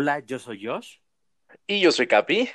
Hola, 0.00 0.20
yo 0.20 0.38
soy 0.38 0.64
Josh. 0.64 0.96
Y 1.66 1.82
yo 1.82 1.92
soy 1.92 2.06
Capi. 2.06 2.48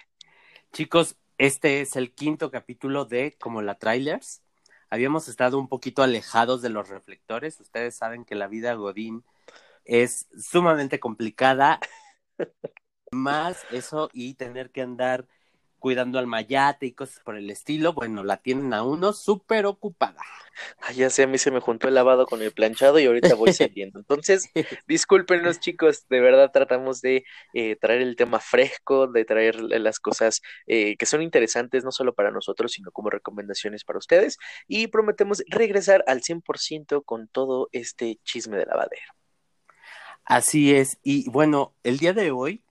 Chicos, 0.73 1.15
este 1.37 1.81
es 1.81 1.95
el 1.95 2.11
quinto 2.11 2.49
capítulo 2.49 3.05
de 3.05 3.37
Como 3.39 3.61
la 3.61 3.75
Trailers. 3.77 4.41
Habíamos 4.89 5.27
estado 5.27 5.59
un 5.59 5.67
poquito 5.67 6.01
alejados 6.01 6.63
de 6.63 6.69
los 6.69 6.89
reflectores. 6.89 7.59
Ustedes 7.59 7.95
saben 7.95 8.25
que 8.25 8.33
la 8.33 8.47
vida 8.47 8.73
Godín 8.73 9.23
es 9.83 10.27
sumamente 10.35 10.99
complicada. 10.99 11.79
Más 13.11 13.63
eso 13.69 14.09
y 14.11 14.33
tener 14.33 14.71
que 14.71 14.81
andar 14.81 15.27
cuidando 15.79 16.19
al 16.19 16.27
mayate 16.27 16.87
y 16.87 16.93
cosas 16.93 17.19
por 17.23 17.37
el 17.37 17.49
estilo, 17.49 17.93
bueno, 17.93 18.23
la 18.23 18.37
tienen 18.37 18.73
a 18.73 18.83
uno 18.83 19.13
súper 19.13 19.65
ocupada. 19.65 20.21
Ay, 20.79 20.95
ya 20.95 21.09
sé, 21.09 21.23
a 21.23 21.27
mí 21.27 21.37
se 21.37 21.51
me 21.51 21.59
juntó 21.59 21.87
el 21.87 21.95
lavado 21.95 22.25
con 22.25 22.41
el 22.41 22.51
planchado 22.51 22.99
y 22.99 23.05
ahorita 23.05 23.35
voy 23.35 23.53
saliendo. 23.53 23.99
Entonces, 23.99 24.49
discúlpenos 24.87 25.59
chicos, 25.59 26.07
de 26.09 26.19
verdad 26.21 26.51
tratamos 26.51 27.01
de 27.01 27.23
eh, 27.53 27.75
traer 27.75 28.01
el 28.01 28.15
tema 28.15 28.39
fresco, 28.39 29.07
de 29.07 29.25
traer 29.25 29.61
las 29.61 29.99
cosas 29.99 30.41
eh, 30.67 30.95
que 30.97 31.05
son 31.05 31.21
interesantes 31.21 31.83
no 31.83 31.91
solo 31.91 32.13
para 32.13 32.31
nosotros, 32.31 32.71
sino 32.71 32.91
como 32.91 33.09
recomendaciones 33.09 33.83
para 33.83 33.99
ustedes. 33.99 34.37
Y 34.67 34.87
prometemos 34.87 35.43
regresar 35.47 36.03
al 36.07 36.21
100% 36.21 37.03
con 37.03 37.27
todo 37.27 37.69
este 37.71 38.19
chisme 38.23 38.57
de 38.57 38.65
lavadero. 38.65 39.13
Así 40.25 40.73
es, 40.73 40.97
y 41.03 41.29
bueno, 41.29 41.75
el 41.83 41.99
día 41.99 42.11
de 42.13 42.31
hoy 42.31 42.64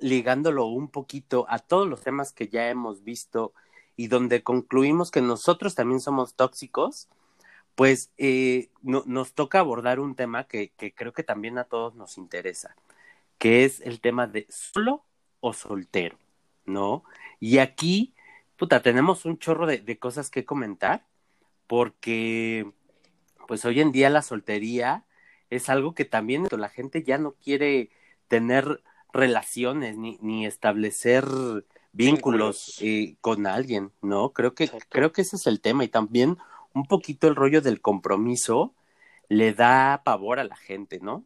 ligándolo 0.00 0.66
un 0.66 0.88
poquito 0.88 1.46
a 1.48 1.58
todos 1.58 1.88
los 1.88 2.00
temas 2.00 2.32
que 2.32 2.48
ya 2.48 2.68
hemos 2.68 3.04
visto 3.04 3.52
y 3.96 4.08
donde 4.08 4.42
concluimos 4.42 5.10
que 5.10 5.20
nosotros 5.20 5.74
también 5.74 6.00
somos 6.00 6.34
tóxicos, 6.34 7.08
pues 7.74 8.10
eh, 8.16 8.70
nos 8.82 9.34
toca 9.34 9.60
abordar 9.60 10.00
un 10.00 10.14
tema 10.14 10.44
que, 10.44 10.72
creo 10.94 11.12
que 11.12 11.22
también 11.22 11.58
a 11.58 11.64
todos 11.64 11.94
nos 11.94 12.18
interesa, 12.18 12.76
que 13.38 13.64
es 13.64 13.80
el 13.80 14.00
tema 14.00 14.26
de 14.26 14.46
solo 14.48 15.04
o 15.40 15.52
soltero, 15.52 16.16
¿no? 16.64 17.04
Y 17.40 17.58
aquí, 17.58 18.14
puta, 18.56 18.82
tenemos 18.82 19.24
un 19.24 19.38
chorro 19.38 19.66
de, 19.66 19.78
de 19.78 19.98
cosas 19.98 20.30
que 20.30 20.44
comentar, 20.44 21.04
porque 21.66 22.72
pues 23.46 23.64
hoy 23.64 23.80
en 23.80 23.92
día 23.92 24.10
la 24.10 24.22
soltería 24.22 25.04
es 25.50 25.68
algo 25.68 25.94
que 25.94 26.04
también 26.04 26.46
la 26.50 26.68
gente 26.68 27.02
ya 27.02 27.18
no 27.18 27.32
quiere 27.32 27.90
tener 28.28 28.82
relaciones 29.18 29.96
ni, 29.96 30.18
ni 30.20 30.46
establecer 30.46 31.24
vínculos, 31.92 32.78
eh, 32.80 33.16
con 33.20 33.46
alguien, 33.46 33.92
¿no? 34.02 34.32
Creo 34.32 34.54
que, 34.54 34.70
creo 34.88 35.12
que 35.12 35.22
ese 35.22 35.36
es 35.36 35.46
el 35.46 35.60
tema 35.60 35.84
y 35.84 35.88
también 35.88 36.38
un 36.72 36.86
poquito 36.86 37.26
el 37.26 37.34
rollo 37.34 37.60
del 37.60 37.80
compromiso 37.80 38.74
le 39.28 39.52
da 39.52 40.02
pavor 40.04 40.38
a 40.38 40.44
la 40.44 40.56
gente, 40.56 41.00
¿no? 41.00 41.24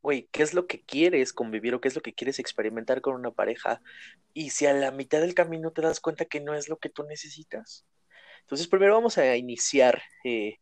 Güey, 0.00 0.28
¿qué 0.32 0.42
es 0.42 0.54
lo 0.54 0.66
que 0.66 0.80
quieres 0.82 1.32
convivir 1.32 1.74
o 1.74 1.80
qué 1.80 1.88
es 1.88 1.94
lo 1.94 2.02
que 2.02 2.14
quieres 2.14 2.38
experimentar 2.38 3.00
con 3.00 3.14
una 3.14 3.30
pareja? 3.30 3.82
Y 4.32 4.50
si 4.50 4.66
a 4.66 4.72
la 4.72 4.90
mitad 4.90 5.20
del 5.20 5.34
camino 5.34 5.70
te 5.70 5.82
das 5.82 6.00
cuenta 6.00 6.24
que 6.24 6.40
no 6.40 6.54
es 6.54 6.68
lo 6.68 6.78
que 6.78 6.88
tú 6.88 7.04
necesitas. 7.04 7.86
Entonces, 8.40 8.66
primero 8.66 8.94
vamos 8.94 9.18
a 9.18 9.36
iniciar 9.36 10.02
eh, 10.24 10.58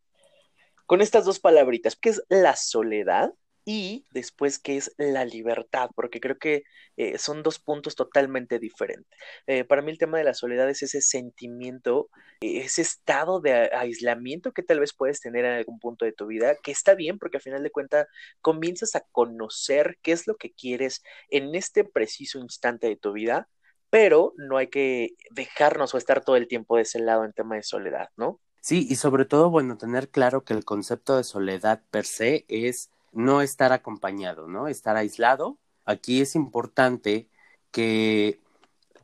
con 0.86 1.00
estas 1.00 1.24
dos 1.24 1.38
palabritas, 1.38 1.96
¿qué 1.96 2.10
es 2.10 2.22
la 2.28 2.56
soledad 2.56 3.32
y 3.70 4.04
después 4.10 4.58
qué 4.58 4.76
es 4.78 4.92
la 4.98 5.24
libertad, 5.24 5.90
porque 5.94 6.18
creo 6.18 6.38
que 6.38 6.64
eh, 6.96 7.18
son 7.18 7.44
dos 7.44 7.60
puntos 7.60 7.94
totalmente 7.94 8.58
diferentes. 8.58 9.06
Eh, 9.46 9.62
para 9.62 9.80
mí 9.80 9.92
el 9.92 9.98
tema 9.98 10.18
de 10.18 10.24
la 10.24 10.34
soledad 10.34 10.68
es 10.68 10.82
ese 10.82 11.00
sentimiento, 11.00 12.10
ese 12.40 12.82
estado 12.82 13.40
de 13.40 13.70
aislamiento 13.72 14.50
que 14.50 14.64
tal 14.64 14.80
vez 14.80 14.92
puedes 14.92 15.20
tener 15.20 15.44
en 15.44 15.52
algún 15.52 15.78
punto 15.78 16.04
de 16.04 16.10
tu 16.10 16.26
vida, 16.26 16.56
que 16.60 16.72
está 16.72 16.96
bien 16.96 17.20
porque 17.20 17.36
al 17.36 17.44
final 17.44 17.62
de 17.62 17.70
cuentas 17.70 18.08
comienzas 18.40 18.96
a 18.96 19.06
conocer 19.12 19.98
qué 20.02 20.10
es 20.10 20.26
lo 20.26 20.34
que 20.34 20.50
quieres 20.50 21.04
en 21.28 21.54
este 21.54 21.84
preciso 21.84 22.40
instante 22.40 22.88
de 22.88 22.96
tu 22.96 23.12
vida, 23.12 23.48
pero 23.88 24.34
no 24.36 24.56
hay 24.56 24.66
que 24.66 25.10
dejarnos 25.30 25.94
o 25.94 25.98
estar 25.98 26.24
todo 26.24 26.34
el 26.34 26.48
tiempo 26.48 26.74
de 26.74 26.82
ese 26.82 26.98
lado 26.98 27.24
en 27.24 27.32
tema 27.32 27.54
de 27.54 27.62
soledad, 27.62 28.08
¿no? 28.16 28.40
Sí, 28.62 28.84
y 28.90 28.96
sobre 28.96 29.26
todo, 29.26 29.48
bueno, 29.48 29.78
tener 29.78 30.08
claro 30.08 30.42
que 30.42 30.54
el 30.54 30.64
concepto 30.64 31.16
de 31.16 31.22
soledad 31.22 31.82
per 31.92 32.04
se 32.04 32.44
es 32.48 32.90
no 33.12 33.42
estar 33.42 33.72
acompañado, 33.72 34.46
¿no? 34.46 34.68
Estar 34.68 34.96
aislado. 34.96 35.58
Aquí 35.84 36.20
es 36.20 36.34
importante 36.34 37.28
que 37.70 38.40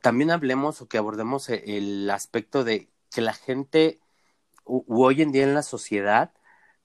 también 0.01 0.31
hablemos 0.31 0.81
o 0.81 0.87
que 0.87 0.97
abordemos 0.97 1.49
e-, 1.49 1.77
el 1.77 2.09
aspecto 2.09 2.63
de 2.63 2.89
que 3.13 3.21
la 3.21 3.33
gente 3.33 3.99
hoy 4.65 5.21
en 5.21 5.31
día 5.31 5.43
en 5.43 5.53
la 5.53 5.63
sociedad 5.63 6.31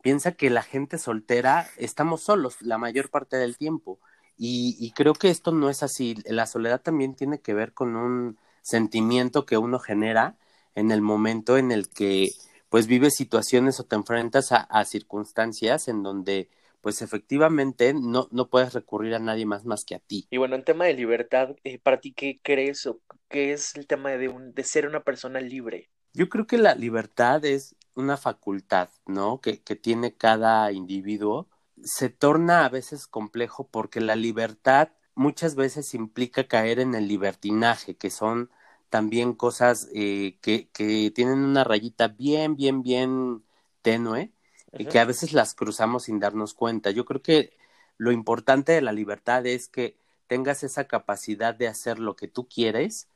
piensa 0.03 0.33
que 0.33 0.51
la 0.51 0.63
gente 0.63 0.99
soltera 0.99 1.69
estamos 1.77 2.23
solos 2.23 2.63
la 2.63 2.79
mayor 2.79 3.11
parte 3.11 3.37
del 3.37 3.57
tiempo 3.57 3.99
y, 4.37 4.77
y, 4.81 4.93
creo 4.93 5.15
que 5.15 5.31
esto 5.31 5.53
no 5.53 5.69
es 5.71 5.83
así. 5.83 6.17
La 6.25 6.47
soledad 6.47 6.81
también 6.81 7.15
tiene 7.15 7.41
que 7.41 7.55
ver 7.55 7.75
con 7.75 7.97
un 7.97 8.39
sentimiento 8.63 9.47
que 9.47 9.59
uno 9.59 9.79
genera 9.79 10.37
en 10.75 10.91
el 10.91 11.03
momento 11.03 11.59
en 11.59 11.71
el 11.71 11.89
que 11.91 12.31
pues 12.69 12.87
vives 12.87 13.15
situaciones 13.15 13.79
o 13.79 13.85
te 13.85 13.95
enfrentas 13.97 14.51
a 14.53 14.85
circunstancias 14.85 15.89
en 15.89 16.03
donde 16.03 16.49
pues 16.83 17.01
efectivamente 17.01 17.95
no, 17.95 18.29
no 18.31 18.51
puedes 18.51 18.75
recurrir 18.75 19.15
a 19.15 19.19
nadie 19.19 19.47
más 19.47 19.65
más 19.65 19.85
que 19.85 19.95
a 19.95 20.01
ti. 20.01 20.27
Y 20.31 20.37
bueno, 20.37 20.57
en 20.57 20.65
tema 20.65 20.85
de 20.85 20.95
libertad, 20.95 21.57
eh, 21.65 21.79
¿para 21.79 22.01
ti 22.01 22.13
qué 22.13 22.41
crees 22.43 22.87
o 22.87 23.01
qué 23.29 23.53
es 23.53 23.75
el 23.77 23.87
tema 23.87 24.11
de, 24.11 24.29
un, 24.29 24.53
de 24.53 24.65
ser 24.65 24.87
una 24.87 25.03
persona 25.03 25.41
libre? 25.41 25.89
Yo 26.13 26.29
creo 26.29 26.47
que 26.47 26.59
la 26.59 26.75
libertad 26.75 27.45
es 27.45 27.77
una 27.95 28.17
facultad, 28.17 28.91
¿no? 29.07 29.41
Que, 29.41 29.63
que 29.63 29.77
tiene 29.77 30.17
cada 30.17 30.71
individuo. 30.73 31.49
Se 31.83 32.11
torna 32.11 32.65
a 32.67 32.69
veces 32.69 33.07
complejo 33.07 33.69
porque 33.69 34.01
la 34.01 34.17
libertad 34.17 34.91
muchas 35.15 35.55
veces 35.55 35.95
implica 35.95 36.49
caer 36.49 36.81
en 36.81 36.95
el 36.95 37.09
libertinaje, 37.09 37.97
que 37.97 38.11
son 38.11 38.51
también 38.91 39.33
cosas 39.35 39.89
eh, 39.95 40.39
que, 40.43 40.69
que 40.71 41.11
tienen 41.15 41.39
una 41.41 41.65
rayita 41.65 42.09
bien, 42.09 42.57
bien, 42.57 42.83
bien 42.83 43.45
tenue 43.83 44.33
y 44.79 44.87
que 44.87 44.99
a 44.99 45.05
veces 45.05 45.33
las 45.33 45.55
cruzamos 45.55 46.05
sin 46.05 46.19
darnos 46.19 46.55
cuenta. 46.55 46.91
Yo 46.91 47.05
creo 47.05 47.23
que 47.23 47.57
lo 47.99 48.13
importante 48.13 48.73
de 48.73 48.83
la 48.83 48.93
libertad 48.93 49.47
es 49.47 49.69
que 49.69 49.97
tengas 50.27 50.63
esa 50.63 50.85
capacidad 50.85 51.55
de 51.55 51.69
hacer 51.69 51.99
lo 51.99 52.17
que 52.17 52.29
tú 52.29 52.49
quieres, 52.49 53.09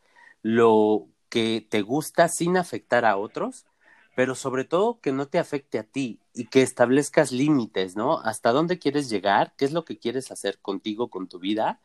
lo 0.42 1.08
que 1.28 1.66
te 1.68 1.82
gusta 1.82 2.28
sin 2.28 2.56
afectar 2.56 3.04
a 3.04 3.16
otros, 3.16 3.66
pero 4.14 4.34
sobre 4.34 4.64
todo 4.64 5.00
que 5.00 5.12
no 5.12 5.26
te 5.28 5.38
afecte 5.38 5.78
a 5.78 5.82
ti 5.82 6.20
y 6.34 6.46
que 6.46 6.62
establezcas 6.62 7.32
límites, 7.32 7.96
¿no? 7.96 8.18
Hasta 8.20 8.52
dónde 8.52 8.78
quieres 8.78 9.10
llegar, 9.10 9.54
qué 9.56 9.64
es 9.64 9.72
lo 9.72 9.84
que 9.84 9.98
quieres 9.98 10.30
hacer 10.30 10.58
contigo, 10.58 11.08
con 11.08 11.28
tu 11.28 11.38
vida, 11.38 11.80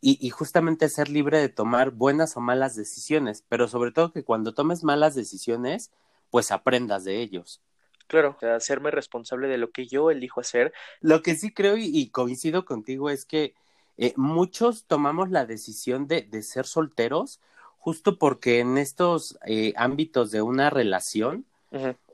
y, 0.00 0.30
justamente 0.30 0.88
ser 0.88 1.08
libre 1.08 1.40
de 1.40 1.48
tomar 1.48 1.90
buenas 1.90 2.36
o 2.36 2.40
malas 2.40 2.76
decisiones, 2.76 3.44
pero 3.48 3.66
sobre 3.66 3.90
todo 3.90 4.12
que 4.12 4.22
cuando 4.22 4.54
tomes 4.54 4.84
malas 4.84 5.14
decisiones, 5.16 5.90
pues 6.30 6.52
aprendas 6.52 7.04
de 7.04 7.20
ellos. 7.20 7.60
Claro, 8.08 8.38
hacerme 8.54 8.90
responsable 8.90 9.48
de 9.48 9.58
lo 9.58 9.70
que 9.70 9.86
yo 9.86 10.10
elijo 10.10 10.40
hacer. 10.40 10.72
Lo 11.00 11.22
que 11.22 11.36
sí 11.36 11.52
creo 11.52 11.76
y, 11.76 12.08
coincido 12.08 12.64
contigo 12.64 13.10
es 13.10 13.26
que 13.26 13.54
eh, 13.98 14.14
muchos 14.16 14.84
tomamos 14.84 15.30
la 15.30 15.44
decisión 15.44 16.08
de, 16.08 16.22
de, 16.22 16.42
ser 16.42 16.64
solteros 16.64 17.40
justo 17.78 18.18
porque 18.18 18.60
en 18.60 18.78
estos 18.78 19.38
eh, 19.44 19.74
ámbitos 19.76 20.30
de 20.30 20.40
una 20.40 20.70
relación 20.70 21.44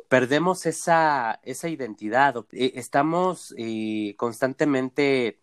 perdemos 0.09 0.67
esa, 0.67 1.39
esa 1.45 1.69
identidad. 1.69 2.45
Eh, 2.51 2.73
estamos 2.75 3.55
constantemente 4.17 5.39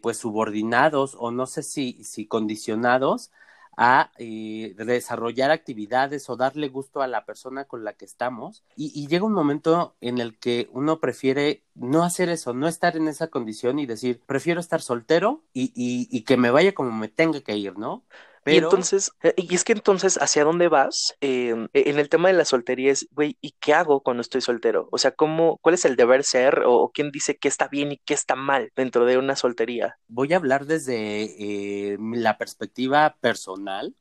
pues 0.00 0.16
subordinados 0.16 1.16
o 1.18 1.30
no 1.30 1.46
sé 1.46 1.62
si, 1.62 2.02
si 2.02 2.26
condicionados 2.26 3.30
a 3.76 4.10
eh, 4.18 4.74
desarrollar 4.76 5.50
actividades 5.50 6.28
o 6.30 6.36
darle 6.36 6.68
gusto 6.68 7.02
a 7.02 7.06
la 7.06 7.26
persona 7.26 7.64
con 7.64 7.84
la 7.84 7.92
que 7.92 8.06
estamos 8.06 8.64
y, 8.74 9.06
llega 9.06 9.24
un 9.24 9.32
momento 9.32 9.94
en 10.00 10.18
el 10.18 10.38
que 10.38 10.68
uno 10.72 10.98
prefiere 10.98 11.62
no 11.74 12.02
hacer 12.02 12.28
eso, 12.30 12.54
no 12.54 12.68
estar 12.68 12.96
en 12.96 13.06
esa 13.08 13.28
condición 13.28 13.78
y 13.78 13.86
decir, 13.86 14.20
prefiero 14.26 14.60
estar 14.60 14.80
soltero 14.80 15.44
y, 15.52 15.72
y 15.74 16.22
que 16.22 16.36
me 16.36 16.50
vaya 16.50 16.74
como 16.74 16.90
me 16.90 17.08
tenga 17.08 17.40
que 17.42 17.56
ir, 17.56 17.78
¿no? 17.78 18.04
Y 18.46 18.58
entonces, 18.58 19.10
eh, 19.22 19.34
y 19.36 19.54
es 19.54 19.64
que 19.64 19.72
entonces, 19.72 20.18
¿hacia 20.20 20.44
dónde 20.44 20.68
vas? 20.68 21.14
Em, 21.20 21.68
e, 21.72 21.90
en 21.90 21.98
el 21.98 22.08
tema 22.08 22.28
de 22.28 22.34
la 22.34 22.44
soltería 22.44 22.92
es, 22.92 23.08
güey, 23.10 23.36
¿y 23.40 23.54
qué 23.58 23.74
hago 23.74 24.02
cuando 24.02 24.20
estoy 24.20 24.40
soltero? 24.40 24.88
O 24.92 24.98
sea, 24.98 25.10
¿cómo, 25.10 25.58
cuál 25.58 25.74
es 25.74 25.84
el 25.84 25.96
deber 25.96 26.22
ser 26.22 26.62
o, 26.64 26.90
quién 26.94 27.10
dice 27.10 27.36
qué 27.36 27.48
está 27.48 27.68
bien 27.68 27.92
y 27.92 27.98
qué 27.98 28.14
está 28.14 28.36
mal 28.36 28.70
dentro 28.76 29.04
de 29.04 29.18
una 29.18 29.34
soltería? 29.34 29.98
Voy 30.06 30.32
a 30.32 30.36
hablar 30.36 30.66
desde 30.66 31.24
eh, 31.24 31.98
la 31.98 32.38
perspectiva 32.38 33.16
personal, 33.20 33.94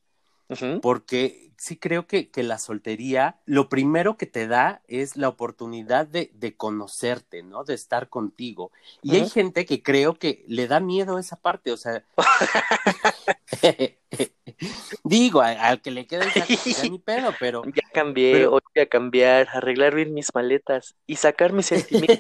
porque 0.82 1.52
sí 1.58 1.78
creo 1.78 2.08
que, 2.08 2.30
que, 2.30 2.44
la 2.44 2.58
soltería, 2.58 3.40
lo 3.46 3.70
primero 3.70 4.18
que 4.18 4.26
te 4.26 4.48
da 4.48 4.82
es 4.88 5.18
la 5.18 5.30
oportunidad 5.30 6.08
de, 6.08 6.32
de 6.34 6.56
conocerte, 6.56 7.44
¿no? 7.44 7.64
De 7.64 7.74
estar 7.74 8.10
contigo. 8.10 8.72
Y 9.02 9.16
hay 9.16 9.30
gente 9.30 9.66
que 9.66 9.82
creo 9.82 10.16
que 10.16 10.44
le 10.48 10.68
da 10.68 10.80
miedo 10.80 11.18
esa 11.20 11.38
parte, 11.38 11.72
o 11.72 11.78
sea... 11.78 12.04
Digo, 15.04 15.42
al 15.42 15.82
que 15.82 15.92
le 15.92 16.08
quede 16.08 16.26
ya 16.34 16.46
ni 16.90 17.00
pedo, 17.00 17.34
pero. 17.40 17.64
Ya 17.66 17.84
cambié, 17.94 18.48
voy 18.48 18.62
a 18.82 18.86
cambiar, 18.86 19.48
arreglar 19.54 19.96
bien 19.96 20.14
mis 20.14 20.34
maletas 20.34 20.96
y 21.06 21.18
sacar 21.18 21.54
mis 21.54 21.68
sentimientos, 21.68 22.20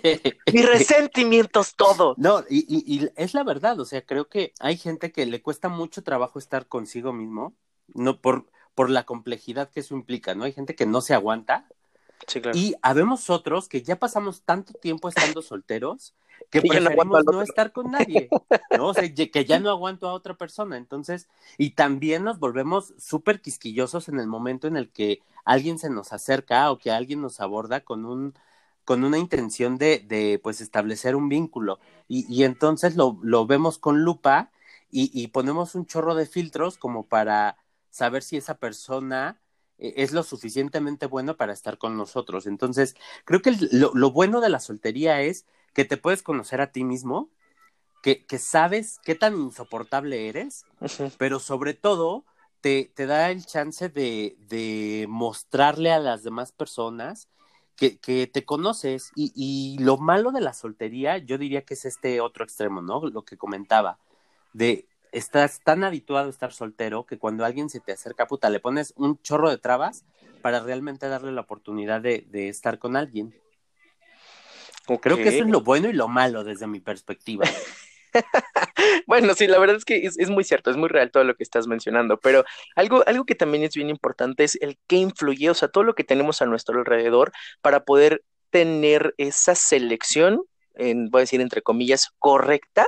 mis 0.52 0.66
resentimientos, 0.66 1.76
todo. 1.76 2.16
No, 2.26 2.44
y, 2.50 2.66
y, 2.68 3.10
es 3.16 3.34
la 3.34 3.44
verdad, 3.44 3.80
o 3.80 3.86
sea, 3.86 4.02
creo 4.04 4.28
que 4.28 4.54
hay 4.60 4.78
gente 4.78 5.12
que 5.12 5.26
le 5.26 5.42
cuesta 5.42 5.70
mucho 5.70 6.04
trabajo 6.04 6.40
estar 6.40 6.68
consigo 6.68 7.14
mismo, 7.14 7.56
no 7.94 8.20
por, 8.22 8.46
por 8.74 8.90
la 8.90 9.04
complejidad 9.04 9.70
que 9.70 9.82
eso 9.82 9.96
implica, 9.96 10.36
¿no? 10.36 10.44
Hay 10.44 10.54
gente 10.54 10.76
que 10.76 10.86
no 10.86 11.02
se 11.02 11.14
aguanta. 11.14 11.68
Sí, 12.28 12.42
claro. 12.42 12.58
Y 12.58 12.76
habemos 12.82 13.30
otros 13.30 13.68
que 13.68 13.84
ya 13.84 13.98
pasamos 13.98 14.42
tanto 14.42 14.74
tiempo 14.74 15.10
estando 15.10 15.42
solteros 15.42 16.14
que 16.50 16.62
preferimos 16.62 17.26
no, 17.26 17.42
estar 17.42 17.72
con 17.72 17.92
nadie, 17.92 18.30
¿no? 18.78 18.88
O 18.88 18.94
sea, 18.94 19.04
que 19.14 19.46
ya 19.46 19.60
no 19.60 19.70
aguanto 19.70 20.08
a 20.08 20.14
otra 20.14 20.36
persona. 20.36 20.78
Entonces, 20.78 21.28
y 21.58 21.72
también 21.72 22.24
nos 22.24 22.40
volvemos 22.40 22.94
súper 22.98 23.42
quisquillosos 23.42 24.10
en 24.10 24.20
el 24.20 24.28
momento 24.28 24.68
en 24.68 24.78
el 24.78 24.90
que 24.90 25.22
alguien 25.44 25.80
se 25.80 25.90
nos 25.90 26.14
acerca 26.14 26.72
o 26.72 26.78
que 26.78 26.92
alguien 26.92 27.22
nos 27.22 27.40
aborda 27.40 27.82
con 27.82 28.06
un 28.06 28.34
con 28.84 29.04
una 29.04 29.18
intención 29.18 29.80
de, 29.80 29.98
de 29.98 30.40
pues 30.44 30.62
establecer 30.62 31.16
un 31.16 31.28
vínculo 31.28 31.80
y, 32.08 32.32
y 32.32 32.44
entonces 32.44 32.96
lo, 32.96 33.18
lo, 33.24 33.48
vemos 33.48 33.80
con 33.80 34.04
lupa 34.04 34.52
y, 34.92 35.10
y, 35.12 35.30
ponemos 35.30 35.74
un 35.74 35.88
chorro 35.88 36.14
de 36.14 36.28
filtros 36.28 36.78
como 36.78 37.08
para 37.08 37.58
saber 37.96 38.24
si 38.24 38.36
esa 38.36 38.58
persona 38.58 39.40
eh, 39.78 39.94
es 39.98 40.12
lo 40.12 40.24
suficientemente 40.24 41.06
bueno 41.06 41.38
para 41.38 41.54
estar 41.54 41.78
con 41.78 41.96
nosotros. 41.96 42.46
Entonces, 42.46 42.96
creo 43.24 43.42
que 43.42 43.56
lo, 43.72 43.92
lo, 43.94 44.12
bueno 44.12 44.42
de 44.42 44.50
la 44.50 44.60
soltería 44.60 45.22
es 45.22 45.46
que 45.74 45.86
te 45.86 45.96
puedes 45.96 46.22
conocer 46.22 46.60
a 46.60 46.74
ti 46.74 46.84
mismo, 46.84 47.30
que, 48.04 48.26
que 48.26 48.38
sabes 48.38 49.00
qué 49.04 49.16
tan 49.16 49.36
insoportable 49.38 50.28
eres, 50.28 50.66
pero 51.18 51.40
sobre 51.40 51.74
todo 51.74 52.26
te, 52.60 52.92
te 52.94 53.06
da 53.06 53.32
el 53.32 53.46
chance 53.46 53.88
de, 53.88 54.36
de, 54.50 55.06
mostrarle 55.08 55.92
a 55.94 56.00
las 56.00 56.24
demás 56.24 56.52
personas 56.52 57.30
que, 57.78 57.98
que 57.98 58.28
te 58.28 58.44
conoces. 58.44 59.12
Y, 59.16 59.32
y, 59.36 59.82
lo 59.82 59.96
malo 59.98 60.34
de 60.34 60.42
la 60.42 60.54
soltería, 60.54 61.18
yo 61.18 61.38
diría 61.38 61.64
que 61.64 61.76
es 61.76 61.86
este 61.86 62.20
otro 62.20 62.44
extremo, 62.44 62.82
¿no? 62.82 63.06
Lo 63.08 63.24
que 63.24 63.38
comentaba, 63.38 64.00
de 64.52 64.86
estás 65.16 65.62
tan 65.64 65.84
habituado 65.86 66.28
a 66.28 66.30
estar 66.30 66.52
soltero 66.52 67.06
que 67.06 67.18
cuando 67.18 67.46
alguien 67.46 67.70
se 67.70 67.80
te 67.80 67.94
acerca, 67.94 68.28
puta, 68.28 68.50
le 68.50 68.60
pones 68.60 68.94
un 68.98 69.22
chorro 69.22 69.50
de 69.50 69.58
trabas 69.58 70.04
para 70.42 70.60
realmente 70.60 71.08
darle 71.08 71.32
la 71.32 71.42
oportunidad 71.42 72.02
de, 72.02 72.26
de 72.28 72.50
estar 72.50 72.80
con 72.80 72.98
alguien. 72.98 73.34
Creo 75.02 75.16
que 75.16 75.30
eso 75.30 75.44
es 75.44 75.50
lo 75.50 75.62
bueno 75.62 75.90
y 75.90 75.94
lo 75.94 76.10
malo 76.10 76.44
desde 76.44 76.68
mi 76.68 76.82
perspectiva. 76.82 77.46
bueno, 79.08 79.34
sí, 79.34 79.48
la 79.48 79.58
verdad 79.58 79.78
es 79.78 79.86
que 79.86 80.06
es, 80.06 80.20
es, 80.20 80.30
muy 80.30 80.44
cierto, 80.44 80.70
es 80.70 80.78
muy 80.78 80.90
real 80.90 81.12
todo 81.12 81.24
lo 81.24 81.36
que 81.36 81.44
estás 81.44 81.66
mencionando, 81.66 82.20
pero 82.20 82.44
algo, 82.76 83.04
algo 83.08 83.26
que 83.26 83.36
también 83.36 83.64
es 83.64 83.74
bien 83.74 83.90
importante 83.90 84.44
es 84.44 84.58
el 84.62 84.78
que 84.86 84.98
influye, 84.98 85.50
o 85.50 85.54
sea, 85.54 85.70
todo 85.70 85.86
lo 85.86 85.96
que 85.96 86.04
tenemos 86.04 86.42
a 86.42 86.46
nuestro 86.46 86.78
alrededor 86.78 87.32
para 87.62 87.86
poder 87.86 88.24
tener 88.50 89.16
esa 89.18 89.56
selección, 89.56 90.44
en, 90.76 91.10
voy 91.10 91.20
a 91.20 91.24
decir 91.24 91.42
entre 91.42 91.62
comillas, 91.62 92.12
correcta 92.20 92.86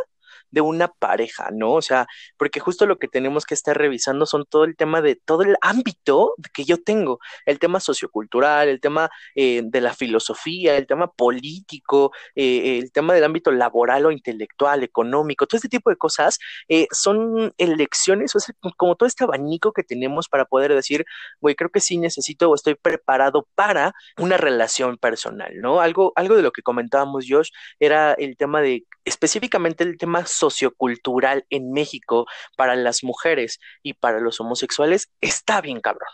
de 0.52 0.62
una 0.62 0.88
pareja, 0.88 1.50
¿no? 1.52 1.74
O 1.74 1.82
sea, 1.82 2.08
porque 2.38 2.60
justo 2.60 2.86
lo 2.86 2.98
que 2.98 3.08
tenemos 3.08 3.46
que 3.46 3.54
estar 3.54 3.78
revisando 3.78 4.26
son 4.26 4.46
todo 4.50 4.64
el 4.64 4.76
tema 4.76 5.02
de 5.02 5.16
todo 5.16 5.44
el 5.44 5.58
ámbito 5.62 6.34
que 6.54 6.66
yo 6.66 6.82
tengo, 6.82 7.20
el 7.46 7.60
tema 7.60 7.80
sociocultural, 7.80 8.68
el 8.68 8.80
tema 8.80 9.10
eh, 9.36 9.62
de 9.64 9.82
la 9.82 9.94
filosofía, 9.94 10.78
el 10.78 10.88
tema 10.88 11.08
político, 11.12 12.12
eh, 12.36 12.80
el 12.80 12.92
tema 12.92 13.14
del 13.14 13.24
ámbito 13.24 13.52
laboral 13.52 14.06
o 14.06 14.12
intelectual, 14.12 14.84
económico, 14.84 15.48
todo 15.48 15.58
este 15.58 15.70
tipo 15.70 15.90
de 15.90 15.98
cosas 15.98 16.40
eh, 16.68 16.88
son 16.92 17.54
elecciones, 17.58 18.36
o 18.36 18.40
sea, 18.40 18.56
como 18.78 18.96
todo 18.96 19.08
este 19.08 19.24
abanico 19.24 19.72
que 19.74 19.84
tenemos 19.84 20.28
para 20.30 20.46
poder 20.46 20.74
decir, 20.74 21.06
güey, 21.42 21.56
creo 21.56 21.70
que 21.70 21.80
sí 21.80 21.98
necesito 21.98 22.50
o 22.50 22.56
estoy 22.56 22.76
preparado 22.76 23.48
para 23.56 23.94
una 24.18 24.38
relación 24.38 24.98
personal, 24.98 25.54
¿no? 25.62 25.82
Algo, 25.82 26.14
algo 26.16 26.36
de 26.36 26.42
lo 26.42 26.52
que 26.52 26.62
comentábamos, 26.62 27.26
Josh, 27.28 27.50
era 27.80 28.14
el 28.14 28.38
tema 28.38 28.62
de, 28.62 28.86
específicamente 29.06 29.84
el 29.84 29.98
tema 29.98 30.26
sociocultural 30.38 31.46
en 31.50 31.72
México 31.72 32.26
para 32.56 32.76
las 32.76 33.04
mujeres 33.04 33.60
y 33.84 33.94
para 33.94 34.20
los 34.20 34.40
homosexuales 34.40 35.10
está 35.22 35.62
bien 35.62 35.82
cabrón. 35.82 36.10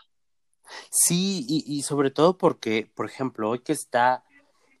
Sí, 0.90 1.44
y, 1.48 1.64
y 1.66 1.82
sobre 1.82 2.10
todo 2.10 2.38
porque, 2.38 2.90
por 2.94 3.06
ejemplo, 3.06 3.50
hoy 3.50 3.60
que 3.60 3.72
está, 3.72 4.24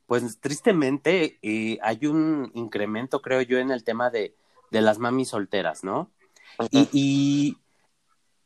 pues 0.06 0.40
tristemente 0.40 1.38
eh, 1.42 1.78
hay 1.82 2.06
un 2.06 2.50
incremento, 2.54 3.20
creo 3.20 3.42
yo, 3.42 3.58
en 3.58 3.70
el 3.70 3.84
tema 3.84 4.10
de, 4.10 4.34
de 4.70 4.80
las 4.80 4.98
mamis 4.98 5.28
solteras, 5.28 5.84
¿no? 5.84 6.10
Uh 6.58 6.64
-huh. 6.64 6.68
y, 6.70 6.88
y 6.92 7.56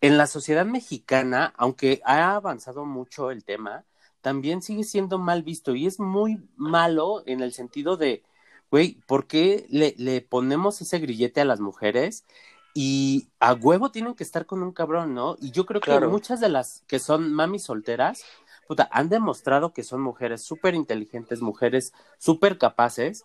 en 0.01 0.17
la 0.17 0.27
sociedad 0.27 0.65
mexicana, 0.67 1.55
aunque 1.57 2.01
ha 2.05 2.35
avanzado 2.35 2.85
mucho 2.85 3.31
el 3.31 3.45
tema, 3.45 3.85
también 4.21 4.63
sigue 4.63 4.85
siendo 4.85 5.19
mal 5.19 5.43
visto 5.43 5.75
y 5.75 5.87
es 5.87 6.01
muy 6.01 6.39
malo 6.57 7.23
en 7.27 7.41
el 7.41 7.53
sentido 7.53 7.97
de, 7.97 8.23
güey, 8.71 9.01
¿por 9.07 9.27
qué 9.27 9.67
le, 9.69 9.95
le, 9.99 10.21
ponemos 10.21 10.81
ese 10.81 10.99
grillete 10.99 11.41
a 11.41 11.45
las 11.45 11.61
mujeres? 11.61 12.25
Y 12.75 13.29
a 13.41 13.55
huevo 13.55 13.91
tienen 13.91 14.15
que 14.15 14.23
estar 14.23 14.47
con 14.47 14.63
un 14.63 14.73
cabrón, 14.73 15.15
¿no? 15.15 15.37
Y 15.41 15.51
yo 15.51 15.67
creo 15.67 15.81
que 15.81 15.99
muchas 16.01 16.41
de 16.41 16.49
las 16.49 16.85
que 16.87 16.99
son 16.99 17.33
mamis 17.33 17.65
solteras, 17.65 18.25
puta, 18.69 18.89
han 18.93 19.09
demostrado 19.09 19.73
que 19.73 19.83
son 19.83 20.01
mujeres 20.01 20.43
súper 20.43 20.75
inteligentes, 20.75 21.41
mujeres 21.41 21.93
súper 22.19 22.59
capaces, 22.59 23.25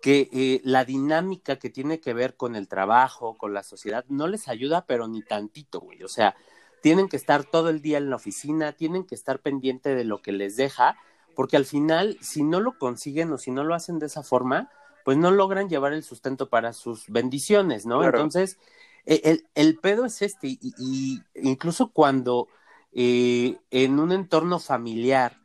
que 0.00 0.28
eh, 0.32 0.60
la 0.64 0.84
dinámica 0.84 1.56
que 1.56 1.70
tiene 1.70 1.98
que 1.98 2.14
ver 2.14 2.36
con 2.36 2.56
el 2.56 2.68
trabajo, 2.68 3.36
con 3.36 3.54
la 3.54 3.62
sociedad, 3.62 4.04
no 4.08 4.28
les 4.28 4.48
ayuda, 4.48 4.84
pero 4.86 5.08
ni 5.08 5.22
tantito, 5.22 5.80
güey. 5.80 6.02
O 6.02 6.08
sea, 6.08 6.36
tienen 6.82 7.08
que 7.08 7.16
estar 7.16 7.44
todo 7.44 7.70
el 7.70 7.80
día 7.80 7.98
en 7.98 8.10
la 8.10 8.16
oficina, 8.16 8.72
tienen 8.72 9.04
que 9.04 9.14
estar 9.14 9.40
pendiente 9.40 9.94
de 9.94 10.04
lo 10.04 10.20
que 10.20 10.32
les 10.32 10.56
deja, 10.56 10.98
porque 11.34 11.56
al 11.56 11.64
final, 11.64 12.18
si 12.20 12.44
no 12.44 12.60
lo 12.60 12.78
consiguen 12.78 13.32
o 13.32 13.38
si 13.38 13.50
no 13.50 13.64
lo 13.64 13.74
hacen 13.74 13.98
de 13.98 14.06
esa 14.06 14.22
forma, 14.22 14.70
pues 15.04 15.16
no 15.18 15.30
logran 15.30 15.68
llevar 15.68 15.92
el 15.92 16.02
sustento 16.02 16.48
para 16.48 16.72
sus 16.72 17.04
bendiciones, 17.08 17.86
¿no? 17.86 18.00
Claro. 18.00 18.18
Entonces, 18.18 18.58
eh, 19.06 19.20
el, 19.24 19.46
el, 19.54 19.78
pedo 19.78 20.06
es 20.06 20.22
este, 20.22 20.48
y, 20.48 20.58
y 20.78 21.22
incluso 21.34 21.88
cuando 21.88 22.48
eh, 22.92 23.58
en 23.70 23.98
un 24.00 24.12
entorno 24.12 24.58
familiar 24.58 25.38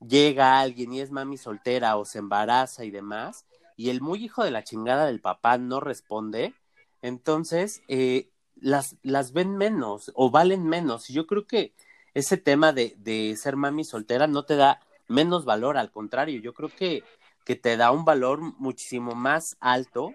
llega 0.00 0.60
alguien 0.60 0.92
y 0.92 1.00
es 1.00 1.10
mami 1.10 1.36
soltera 1.36 1.96
o 1.96 2.04
se 2.04 2.18
embaraza 2.18 2.84
y 2.84 2.90
demás, 2.90 3.44
y 3.76 3.90
el 3.90 4.00
muy 4.00 4.24
hijo 4.24 4.44
de 4.44 4.50
la 4.50 4.64
chingada 4.64 5.06
del 5.06 5.20
papá 5.20 5.58
no 5.58 5.80
responde, 5.80 6.54
entonces 7.02 7.82
eh, 7.88 8.30
las, 8.60 8.96
las 9.02 9.32
ven 9.32 9.56
menos 9.56 10.10
o 10.14 10.30
valen 10.30 10.64
menos. 10.64 11.10
Y 11.10 11.12
yo 11.12 11.26
creo 11.26 11.46
que 11.46 11.74
ese 12.14 12.36
tema 12.36 12.72
de, 12.72 12.94
de 12.98 13.36
ser 13.36 13.56
mami 13.56 13.84
soltera 13.84 14.26
no 14.26 14.44
te 14.44 14.56
da 14.56 14.80
menos 15.08 15.44
valor, 15.44 15.76
al 15.76 15.90
contrario, 15.90 16.40
yo 16.40 16.54
creo 16.54 16.70
que 16.70 17.02
que 17.44 17.56
te 17.56 17.76
da 17.76 17.90
un 17.90 18.04
valor 18.04 18.40
muchísimo 18.40 19.14
más 19.14 19.56
alto 19.60 20.12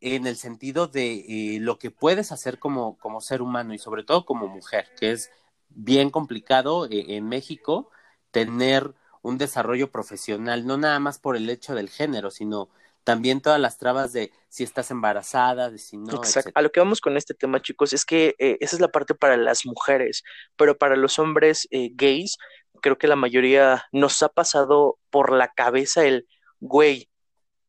en 0.00 0.26
el 0.26 0.36
sentido 0.36 0.86
de 0.86 1.24
eh, 1.28 1.58
lo 1.60 1.78
que 1.78 1.90
puedes 1.90 2.32
hacer 2.32 2.58
como, 2.58 2.98
como 2.98 3.20
ser 3.20 3.42
humano 3.42 3.74
y 3.74 3.78
sobre 3.78 4.04
todo 4.04 4.26
como 4.26 4.46
mujer, 4.46 4.86
que 5.00 5.12
es 5.12 5.30
bien 5.70 6.10
complicado 6.10 6.86
eh, 6.86 7.16
en 7.16 7.28
México 7.28 7.90
tener 8.30 8.94
un 9.22 9.38
desarrollo 9.38 9.90
profesional, 9.90 10.66
no 10.66 10.76
nada 10.76 11.00
más 11.00 11.18
por 11.18 11.36
el 11.36 11.48
hecho 11.48 11.74
del 11.74 11.88
género, 11.88 12.30
sino 12.30 12.68
también 13.02 13.40
todas 13.40 13.60
las 13.60 13.78
trabas 13.78 14.12
de 14.12 14.32
si 14.48 14.64
estás 14.64 14.90
embarazada, 14.90 15.70
de 15.70 15.78
si 15.78 15.96
no. 15.96 16.14
Exacto. 16.16 16.50
A 16.54 16.62
lo 16.62 16.70
que 16.70 16.80
vamos 16.80 17.00
con 17.00 17.16
este 17.16 17.34
tema, 17.34 17.62
chicos, 17.62 17.92
es 17.92 18.04
que 18.04 18.34
eh, 18.38 18.58
esa 18.60 18.76
es 18.76 18.80
la 18.80 18.88
parte 18.88 19.14
para 19.14 19.36
las 19.36 19.64
mujeres, 19.64 20.22
pero 20.56 20.76
para 20.76 20.96
los 20.96 21.18
hombres 21.18 21.68
gays, 21.70 22.36
creo 22.82 22.98
que 22.98 23.08
la 23.08 23.16
mayoría 23.16 23.86
nos 23.92 24.22
ha 24.22 24.28
pasado 24.28 24.98
por 25.10 25.32
la 25.32 25.52
cabeza 25.52 26.04
el 26.04 26.26
güey, 26.66 27.08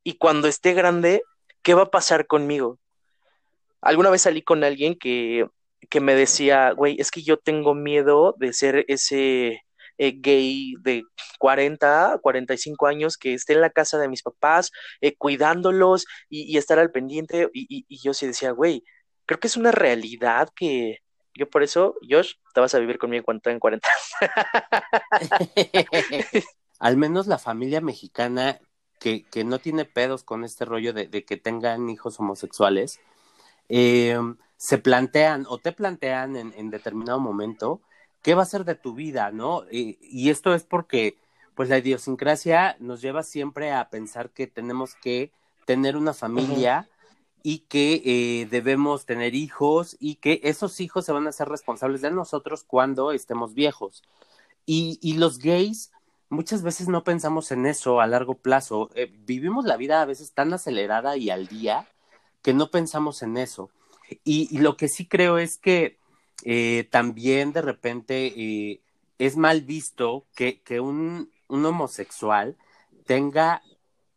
y 0.04 0.18
cuando 0.18 0.48
esté 0.48 0.74
grande, 0.74 1.24
¿qué 1.64 1.74
va 1.74 1.84
a 1.84 1.92
pasar 1.92 2.28
conmigo? 2.28 2.80
Alguna 3.82 4.10
vez 4.10 4.24
salí 4.24 4.42
con 4.42 4.64
alguien 4.64 4.98
que, 4.98 5.48
que 5.90 6.00
me 6.00 6.16
decía, 6.16 6.72
güey, 6.72 6.98
es 7.00 7.12
que 7.12 7.24
yo 7.24 7.38
tengo 7.38 7.76
miedo 7.76 8.36
de 8.38 8.54
ser 8.54 8.86
ese 8.88 9.62
eh, 9.98 10.14
gay 10.18 10.76
de 10.82 11.04
40, 11.40 12.20
45 12.22 12.88
años 12.88 13.18
que 13.18 13.34
esté 13.34 13.54
en 13.54 13.62
la 13.62 13.70
casa 13.70 13.98
de 13.98 14.10
mis 14.10 14.24
papás, 14.24 14.72
eh, 15.02 15.16
cuidándolos 15.16 16.06
y, 16.30 16.58
estar 16.58 16.80
al 16.80 16.92
pendiente. 16.92 17.50
Y, 17.54 17.66
y, 17.70 17.86
y 17.88 18.02
yo 18.02 18.14
sí 18.14 18.28
decía, 18.28 18.52
güey, 18.52 18.84
creo 19.26 19.40
que 19.40 19.48
es 19.48 19.58
una 19.58 19.72
realidad 19.72 20.50
que, 20.56 21.00
yo 21.38 21.50
por 21.50 21.64
eso, 21.64 21.96
Josh, 22.10 22.34
te 22.54 22.62
vas 22.62 22.74
a 22.74 22.80
vivir 22.80 22.98
conmigo 22.98 23.24
cuando 23.24 23.42
tengan 23.42 23.60
40. 23.60 23.90
Al 26.80 26.98
menos 26.98 27.28
la 27.28 27.38
familia 27.38 27.82
mexicana 27.82 28.60
que, 29.00 29.24
que 29.24 29.44
no 29.44 29.60
tiene 29.60 29.86
pedos 29.86 30.24
con 30.24 30.44
este 30.44 30.66
rollo 30.66 30.94
de, 30.94 31.08
de 31.08 31.24
que 31.24 31.38
tengan 31.38 31.90
hijos 31.90 32.20
homosexuales, 32.20 33.00
eh, 33.70 34.18
se 34.58 34.78
plantean 34.78 35.46
o 35.48 35.60
te 35.60 35.72
plantean 35.72 36.36
en, 36.36 36.54
en, 36.58 36.70
determinado 36.70 37.20
momento 37.20 37.82
qué 38.24 38.34
va 38.34 38.44
a 38.44 38.48
ser 38.48 38.66
de 38.66 38.76
tu 38.76 38.94
vida, 38.94 39.32
¿no? 39.32 39.64
Y, 39.72 39.98
y, 40.02 40.30
esto 40.30 40.54
es 40.54 40.64
porque, 40.64 41.18
pues, 41.56 41.70
la 41.70 41.78
idiosincrasia 41.78 42.76
nos 42.80 43.02
lleva 43.02 43.24
siempre 43.24 43.72
a 43.72 43.90
pensar 43.90 44.32
que 44.32 44.48
tenemos 44.48 44.96
que 44.96 45.32
tener 45.66 45.96
una 45.96 46.14
familia. 46.14 46.88
Uh 46.88 46.92
-huh. 46.92 46.98
y 47.44 47.60
que 47.60 48.02
eh, 48.04 48.48
debemos 48.50 49.06
tener 49.06 49.34
hijos 49.34 49.96
y 50.02 50.16
que 50.16 50.42
esos 50.44 50.82
hijos 50.82 51.06
se 51.06 51.14
van 51.14 51.28
a 51.28 51.32
ser 51.32 51.48
responsables 51.48 52.02
de 52.02 52.12
nosotros 52.12 52.66
cuando 52.66 53.14
estemos 53.14 53.54
viejos. 53.54 54.04
Y, 54.66 55.00
y 55.02 55.14
los 55.14 55.38
gays 55.38 55.92
muchas 56.30 56.64
veces 56.64 56.88
no 56.88 57.04
pensamos 57.04 57.52
en 57.52 57.66
eso 57.66 58.02
a 58.02 58.08
largo 58.08 58.36
plazo. 58.36 58.90
Eh, 58.96 59.12
vivimos 59.26 59.66
la 59.66 59.78
vida 59.78 60.02
a 60.02 60.06
veces 60.06 60.34
tan 60.34 60.54
acelerada 60.54 61.18
y 61.18 61.30
al 61.30 61.48
día 61.48 61.88
que 62.42 62.54
no 62.54 62.70
pensamos 62.72 63.22
en 63.24 63.38
eso. 63.38 63.70
Y, 64.24 64.58
lo 64.60 64.78
que 64.78 64.88
sí 64.88 65.06
creo 65.06 65.38
es 65.38 65.58
que 65.58 66.00
eh, 66.44 66.88
también 66.92 67.52
de 67.52 67.62
repente 67.62 68.28
eh, 68.28 68.82
es 69.20 69.36
mal 69.36 69.62
visto 69.62 70.26
que, 70.36 70.62
que 70.62 70.80
un, 70.80 71.30
un, 71.48 71.66
homosexual 71.66 72.56
tenga 73.06 73.62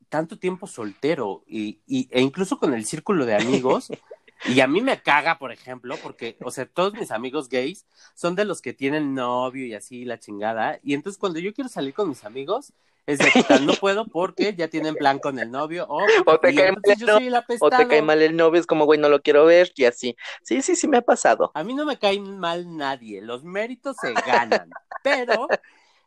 tanto 0.09 0.38
tiempo 0.38 0.69
soltero 0.69 1.43
y, 1.47 1.81
e 1.88 2.21
incluso 2.21 2.59
con 2.59 2.75
el 2.75 2.85
círculo 2.85 3.26
de 3.26 3.37
amigos. 3.37 3.88
Y 4.47 4.61
a 4.61 4.66
mí 4.66 4.80
me 4.80 5.00
caga, 5.02 5.38
por 5.38 5.52
ejemplo, 5.52 5.97
porque, 6.02 6.37
o 6.42 6.50
sea, 6.50 6.66
todos 6.66 6.94
mis 6.94 7.11
amigos 7.11 7.49
gays 7.49 7.87
son 8.14 8.35
de 8.35 8.44
los 8.44 8.62
que 8.62 8.73
tienen 8.73 9.14
novio 9.14 9.66
y 9.66 9.75
así 9.75 10.04
la 10.04 10.18
chingada. 10.18 10.78
Y 10.82 10.94
entonces 10.94 11.18
cuando 11.18 11.38
yo 11.38 11.52
quiero 11.52 11.68
salir 11.68 11.94
con 11.94 12.09
mis 12.09 12.25
amigos, 12.25 12.73
es 13.06 13.18
de 13.18 13.30
que 13.30 13.61
no 13.61 13.73
puedo 13.75 14.06
porque 14.06 14.54
ya 14.54 14.68
tienen 14.68 14.94
plan 14.94 15.18
con 15.18 15.38
el 15.38 15.50
novio 15.50 15.87
o, 15.88 16.00
o 16.26 16.38
te, 16.38 16.54
cae 16.54 16.73
mal 16.73 16.82
el 16.85 17.06
novio, 17.06 17.42
o 17.61 17.70
te 17.70 17.88
cae 17.88 18.02
mal 18.02 18.23
el 18.23 18.37
novio, 18.37 18.61
es 18.61 18.66
como, 18.66 18.85
güey, 18.85 18.99
no 18.99 19.09
lo 19.09 19.20
quiero 19.23 19.44
ver 19.44 19.73
y 19.76 19.85
así. 19.85 20.16
Sí, 20.42 20.62
sí, 20.62 20.76
sí 20.76 20.88
me 20.88 20.99
ha 20.99 21.02
pasado. 21.02 21.50
A 21.54 21.64
mí 21.64 21.75
no 21.75 21.85
me 21.85 21.99
cae 21.99 22.20
mal 22.20 22.76
nadie, 22.76 23.20
los 23.20 23.44
méritos 23.44 23.97
se 24.00 24.12
ganan, 24.12 24.70
pero 25.02 25.49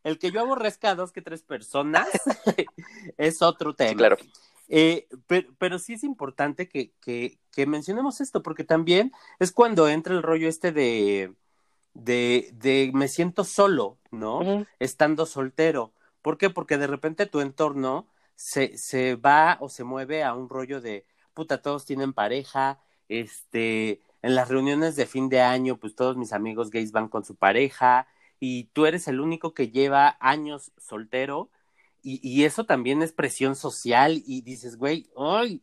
el 0.04 0.18
que 0.18 0.32
yo 0.32 0.42
aborrezca 0.42 0.92
a 0.92 0.96
dos 0.96 1.12
que 1.12 1.22
tres 1.22 1.44
personas 1.44 2.08
es 3.18 3.42
otro 3.42 3.74
tema. 3.74 3.98
claro. 3.98 4.18
Eh, 4.70 5.08
pero, 5.27 5.50
pero, 5.58 5.79
sí 5.79 5.93
es 5.93 6.03
importante 6.03 6.70
que, 6.70 6.93
que, 7.01 7.38
que, 7.51 7.65
mencionemos 7.65 8.22
esto, 8.22 8.41
porque 8.41 8.63
también 8.63 9.12
es 9.39 9.51
cuando 9.51 9.88
entra 9.89 10.13
el 10.13 10.24
rollo 10.24 10.48
este 10.48 10.72
de, 10.72 11.34
de, 11.93 12.50
de 12.53 12.91
me 12.93 13.08
siento 13.08 13.43
solo, 13.43 13.98
¿no? 14.12 14.39
Uh 14.39 14.43
-huh. 14.43 14.67
Estando 14.79 15.25
soltero. 15.25 15.93
¿Por 16.22 16.38
qué? 16.38 16.50
Porque 16.50 16.77
de 16.77 16.88
repente 16.88 17.25
tu 17.25 17.41
entorno 17.41 18.08
se, 18.36 18.77
se 18.77 19.15
va 19.15 19.58
o 19.60 19.70
se 19.70 19.84
mueve 19.84 20.24
a 20.24 20.34
un 20.34 20.50
rollo 20.50 20.82
de, 20.82 21.05
puta, 21.34 21.62
todos 21.62 21.86
tienen 21.86 22.13
pareja, 22.13 22.79
este, 23.10 24.01
en 24.22 24.36
las 24.36 24.50
reuniones 24.50 24.96
de 24.96 25.05
fin 25.05 25.29
de 25.29 25.41
año, 25.41 25.77
pues 25.77 25.96
todos 25.96 26.17
mis 26.17 26.34
amigos 26.34 26.70
gays 26.72 26.91
van 26.91 27.10
con 27.10 27.25
su 27.25 27.36
pareja 27.36 28.08
y 28.39 28.65
tú 28.74 28.86
eres 28.86 29.08
el 29.08 29.20
único 29.20 29.53
que 29.53 29.70
lleva 29.70 30.17
años 30.20 30.72
soltero 30.77 31.50
y, 32.04 32.20
y 32.22 32.44
eso 32.44 32.66
también 32.66 33.02
es 33.02 33.12
presión 33.12 33.56
social 33.56 34.22
y 34.26 34.42
dices, 34.42 34.78
güey, 34.78 35.10
ay, 35.18 35.62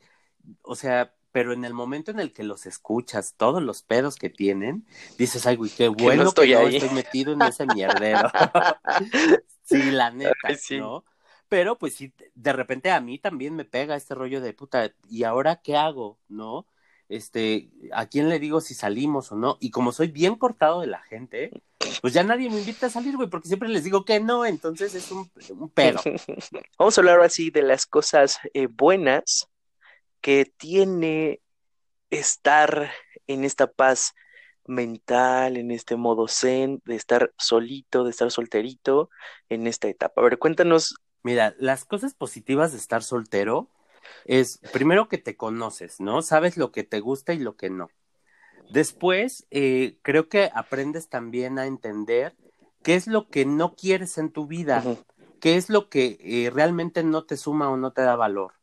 o 0.62 0.74
sea, 0.74 1.14
pero 1.32 1.52
en 1.52 1.64
el 1.64 1.74
momento 1.74 2.10
en 2.10 2.18
el 2.18 2.32
que 2.32 2.42
los 2.42 2.66
escuchas, 2.66 3.34
todos 3.36 3.62
los 3.62 3.82
pedos 3.82 4.16
que 4.16 4.30
tienen, 4.30 4.86
dices, 5.16 5.46
ay, 5.46 5.56
güey, 5.56 5.70
qué 5.70 5.88
bueno 5.88 6.10
que 6.10 6.16
no 6.16 6.28
estoy, 6.28 6.48
que 6.48 6.54
no 6.54 6.68
estoy 6.68 6.90
metido 6.90 7.32
en 7.34 7.42
ese 7.42 7.66
mierdero. 7.66 8.30
sí, 9.64 9.90
la 9.90 10.10
neta, 10.10 10.34
ay, 10.42 10.56
sí. 10.56 10.78
¿no? 10.78 11.04
Pero 11.48 11.78
pues 11.78 11.94
sí, 11.94 12.12
de 12.34 12.52
repente 12.52 12.90
a 12.90 13.00
mí 13.00 13.18
también 13.18 13.54
me 13.54 13.64
pega 13.64 13.96
este 13.96 14.14
rollo 14.14 14.40
de 14.40 14.52
puta, 14.52 14.92
¿y 15.08 15.24
ahora 15.24 15.56
qué 15.56 15.76
hago? 15.76 16.18
¿No? 16.28 16.66
Este, 17.10 17.68
¿a 17.92 18.06
quién 18.06 18.28
le 18.28 18.38
digo 18.38 18.60
si 18.60 18.72
salimos 18.72 19.32
o 19.32 19.34
no? 19.34 19.56
Y 19.58 19.72
como 19.72 19.90
soy 19.90 20.06
bien 20.06 20.36
cortado 20.36 20.80
de 20.80 20.86
la 20.86 21.02
gente, 21.02 21.50
pues 22.00 22.14
ya 22.14 22.22
nadie 22.22 22.48
me 22.48 22.60
invita 22.60 22.86
a 22.86 22.90
salir, 22.90 23.16
güey, 23.16 23.28
porque 23.28 23.48
siempre 23.48 23.68
les 23.68 23.82
digo 23.82 24.04
que 24.04 24.20
no, 24.20 24.46
entonces 24.46 24.94
es 24.94 25.10
un, 25.10 25.28
un 25.58 25.68
pedo. 25.70 26.00
Vamos 26.78 26.96
a 26.96 27.00
hablar 27.00 27.16
ahora 27.16 27.28
sí 27.28 27.50
de 27.50 27.62
las 27.62 27.84
cosas 27.84 28.38
eh, 28.54 28.68
buenas 28.68 29.48
que 30.20 30.44
tiene 30.56 31.40
estar 32.10 32.92
en 33.26 33.44
esta 33.44 33.66
paz 33.66 34.14
mental, 34.66 35.56
en 35.56 35.72
este 35.72 35.96
modo 35.96 36.28
zen, 36.28 36.80
de 36.84 36.94
estar 36.94 37.32
solito, 37.36 38.04
de 38.04 38.10
estar 38.10 38.30
solterito 38.30 39.10
en 39.48 39.66
esta 39.66 39.88
etapa. 39.88 40.20
A 40.20 40.24
ver, 40.24 40.38
cuéntanos. 40.38 40.94
Mira, 41.24 41.56
las 41.58 41.84
cosas 41.84 42.14
positivas 42.14 42.70
de 42.70 42.78
estar 42.78 43.02
soltero 43.02 43.68
es 44.24 44.58
primero 44.72 45.08
que 45.08 45.18
te 45.18 45.36
conoces, 45.36 46.00
¿no? 46.00 46.22
Sabes 46.22 46.56
lo 46.56 46.72
que 46.72 46.84
te 46.84 47.00
gusta 47.00 47.32
y 47.34 47.38
lo 47.38 47.56
que 47.56 47.70
no. 47.70 47.90
Después, 48.70 49.46
eh, 49.50 49.98
creo 50.02 50.28
que 50.28 50.50
aprendes 50.54 51.08
también 51.08 51.58
a 51.58 51.66
entender 51.66 52.36
qué 52.82 52.94
es 52.94 53.06
lo 53.06 53.28
que 53.28 53.44
no 53.44 53.74
quieres 53.74 54.16
en 54.18 54.30
tu 54.30 54.46
vida, 54.46 54.82
uh 54.84 54.90
-huh. 54.90 55.04
qué 55.40 55.56
es 55.56 55.70
lo 55.70 55.88
que 55.88 56.18
eh, 56.20 56.50
realmente 56.50 57.02
no 57.02 57.24
te 57.24 57.36
suma 57.36 57.68
o 57.68 57.76
no 57.76 57.92
te 57.92 58.02
da 58.02 58.16
valor. 58.16 58.54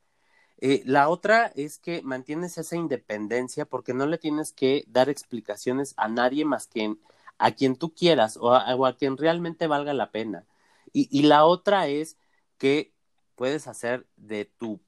Eh, 0.59 0.81
la 0.85 1.09
otra 1.09 1.51
es 1.55 1.77
que 1.77 2.01
mantienes 2.01 2.57
esa 2.57 2.75
independencia 2.75 3.65
porque 3.65 3.93
no 3.93 4.07
le 4.07 4.17
tienes 4.17 4.51
que 4.53 4.83
dar 4.87 5.07
explicaciones 5.09 5.93
a 5.97 6.07
nadie 6.07 6.45
más 6.45 6.67
que 6.67 6.95
a 7.37 7.51
quien 7.51 7.75
tú 7.75 7.93
quieras 7.93 8.37
o 8.37 8.53
a, 8.53 8.73
o 8.75 8.85
a 8.85 8.97
quien 8.97 9.17
realmente 9.17 9.67
valga 9.67 9.93
la 9.93 10.11
pena. 10.11 10.45
Y, 10.93 11.07
y, 11.11 11.23
la 11.23 11.45
otra 11.45 11.87
es 11.87 12.17
que 12.57 12.93
puedes 13.35 13.67
hacer 13.67 14.07
de 14.15 14.45
tu 14.45 14.79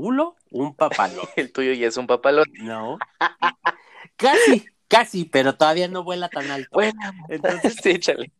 culo 0.00 0.36
un 0.50 0.74
papalón. 0.74 1.26
El 1.36 1.52
tuyo 1.52 1.72
ya 1.72 1.88
es 1.88 1.96
un 1.96 2.06
papalón. 2.06 2.46
No. 2.60 2.98
casi, 4.16 4.66
casi, 4.88 5.24
pero 5.24 5.54
todavía 5.54 5.88
no 5.88 6.04
vuela 6.04 6.28
tan 6.28 6.50
alto. 6.50 6.70
Bueno, 6.72 6.98
entonces 7.28 7.76
sí, 7.82 7.90
échale. 7.90 8.32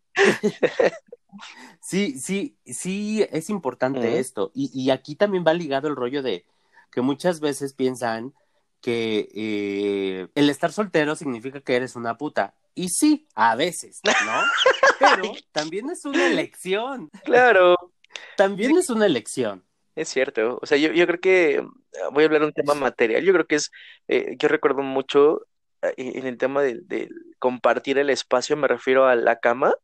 sí, 1.80 2.18
sí, 2.18 2.56
sí, 2.64 3.26
es 3.30 3.50
importante 3.50 4.18
esto. 4.18 4.50
Y, 4.54 4.70
y 4.72 4.90
aquí 4.90 5.14
también 5.14 5.44
va 5.46 5.52
ligado 5.52 5.88
el 5.88 5.96
rollo 5.96 6.22
de 6.22 6.46
que 6.90 7.02
muchas 7.02 7.40
veces 7.40 7.74
piensan 7.74 8.34
que 8.80 9.28
eh, 9.34 10.28
el 10.34 10.50
estar 10.50 10.72
soltero 10.72 11.14
significa 11.14 11.60
que 11.60 11.76
eres 11.76 11.96
una 11.96 12.16
puta. 12.16 12.54
Y 12.74 12.88
sí, 12.88 13.28
a 13.34 13.54
veces, 13.56 14.00
¿no? 14.04 14.12
Pero 14.98 15.34
también 15.52 15.90
es 15.90 16.04
una 16.04 16.26
elección. 16.26 17.10
Claro. 17.24 17.76
También 18.36 18.76
es 18.76 18.90
una 18.90 19.06
elección. 19.06 19.64
Es 19.94 20.08
cierto. 20.08 20.58
O 20.62 20.66
sea, 20.66 20.78
yo, 20.78 20.92
yo 20.92 21.06
creo 21.06 21.20
que 21.20 21.62
voy 22.12 22.22
a 22.24 22.26
hablar 22.26 22.42
de 22.42 22.46
un 22.48 22.52
tema 22.52 22.74
material. 22.74 23.22
Yo 23.24 23.32
creo 23.32 23.46
que 23.46 23.56
es, 23.56 23.70
eh, 24.08 24.36
yo 24.38 24.48
recuerdo 24.48 24.82
mucho 24.82 25.42
eh, 25.82 25.94
en 25.96 26.26
el 26.26 26.38
tema 26.38 26.62
de, 26.62 26.80
de 26.84 27.08
compartir 27.38 27.98
el 27.98 28.10
espacio, 28.10 28.56
me 28.56 28.68
refiero 28.68 29.06
a 29.06 29.14
la 29.16 29.36
cama 29.40 29.74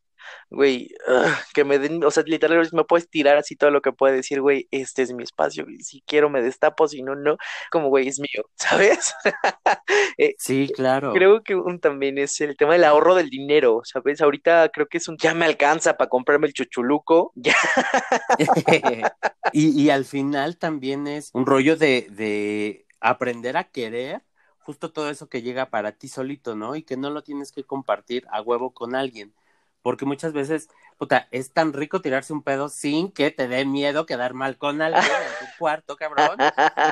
güey, 0.51 0.91
uh, 1.09 1.31
que 1.55 1.65
me 1.65 1.79
den, 1.79 2.03
o 2.05 2.11
sea, 2.11 2.23
literalmente 2.27 2.77
me 2.77 2.85
puedes 2.85 3.09
tirar 3.09 3.37
así 3.37 3.57
todo 3.57 3.71
lo 3.71 3.83
que 3.83 3.93
puede 3.93 4.17
decir, 4.17 4.41
güey, 4.41 4.69
este 4.71 5.03
es 5.03 5.13
mi 5.13 5.23
espacio, 5.23 5.67
si 5.81 6.03
quiero 6.07 6.31
me 6.31 6.43
destapo, 6.43 6.89
si 6.89 7.03
no, 7.03 7.15
no, 7.15 7.37
como, 7.71 7.89
güey, 7.89 8.09
es 8.09 8.21
mío, 8.21 8.45
¿sabes? 8.57 9.15
eh, 10.19 10.35
sí, 10.39 10.71
claro. 10.75 11.13
Creo 11.13 11.43
que 11.43 11.55
un, 11.55 11.81
también 11.81 12.19
es 12.19 12.41
el 12.41 12.57
tema 12.57 12.75
del 12.75 12.85
ahorro 12.85 13.15
del 13.15 13.31
dinero, 13.31 13.83
¿sabes? 13.85 14.21
Ahorita 14.21 14.69
creo 14.73 14.87
que 14.87 14.99
es 14.99 15.09
un, 15.09 15.17
ya 15.19 15.35
me 15.35 15.47
alcanza 15.47 15.97
para 15.97 16.09
comprarme 16.09 16.47
el 16.47 16.53
chuchuluco, 16.53 17.33
ya. 17.35 17.57
y, 19.53 19.83
y 19.83 19.91
al 19.91 20.05
final 20.05 20.59
también 20.59 21.07
es 21.07 21.31
un 21.33 21.47
rollo 21.47 21.77
de, 21.77 22.07
de 22.11 22.87
aprender 23.01 23.57
a 23.57 23.65
querer 23.65 24.23
justo 24.67 24.91
todo 24.91 25.11
eso 25.11 25.29
que 25.29 25.43
llega 25.43 25.71
para 25.71 25.93
ti 25.93 26.09
solito, 26.09 26.57
¿no? 26.57 26.75
Y 26.75 26.83
que 26.83 26.97
no 26.97 27.11
lo 27.11 27.23
tienes 27.23 27.53
que 27.53 27.63
compartir 27.63 28.27
a 28.31 28.43
huevo 28.43 28.73
con 28.73 28.97
alguien 28.97 29.33
porque 29.87 30.05
muchas 30.05 30.33
veces, 30.33 30.69
puta, 30.99 31.29
es 31.31 31.53
tan 31.53 31.73
rico 31.73 32.01
tirarse 32.01 32.33
un 32.33 32.43
pedo 32.43 32.69
sin 32.69 33.13
que 33.13 33.31
te 33.31 33.47
dé 33.47 33.65
miedo 33.65 34.05
quedar 34.05 34.35
mal 34.35 34.59
con 34.59 34.83
alguien 34.83 35.05
en 35.05 35.47
tu 35.47 35.53
cuarto, 35.61 35.97
cabrón. 35.97 36.39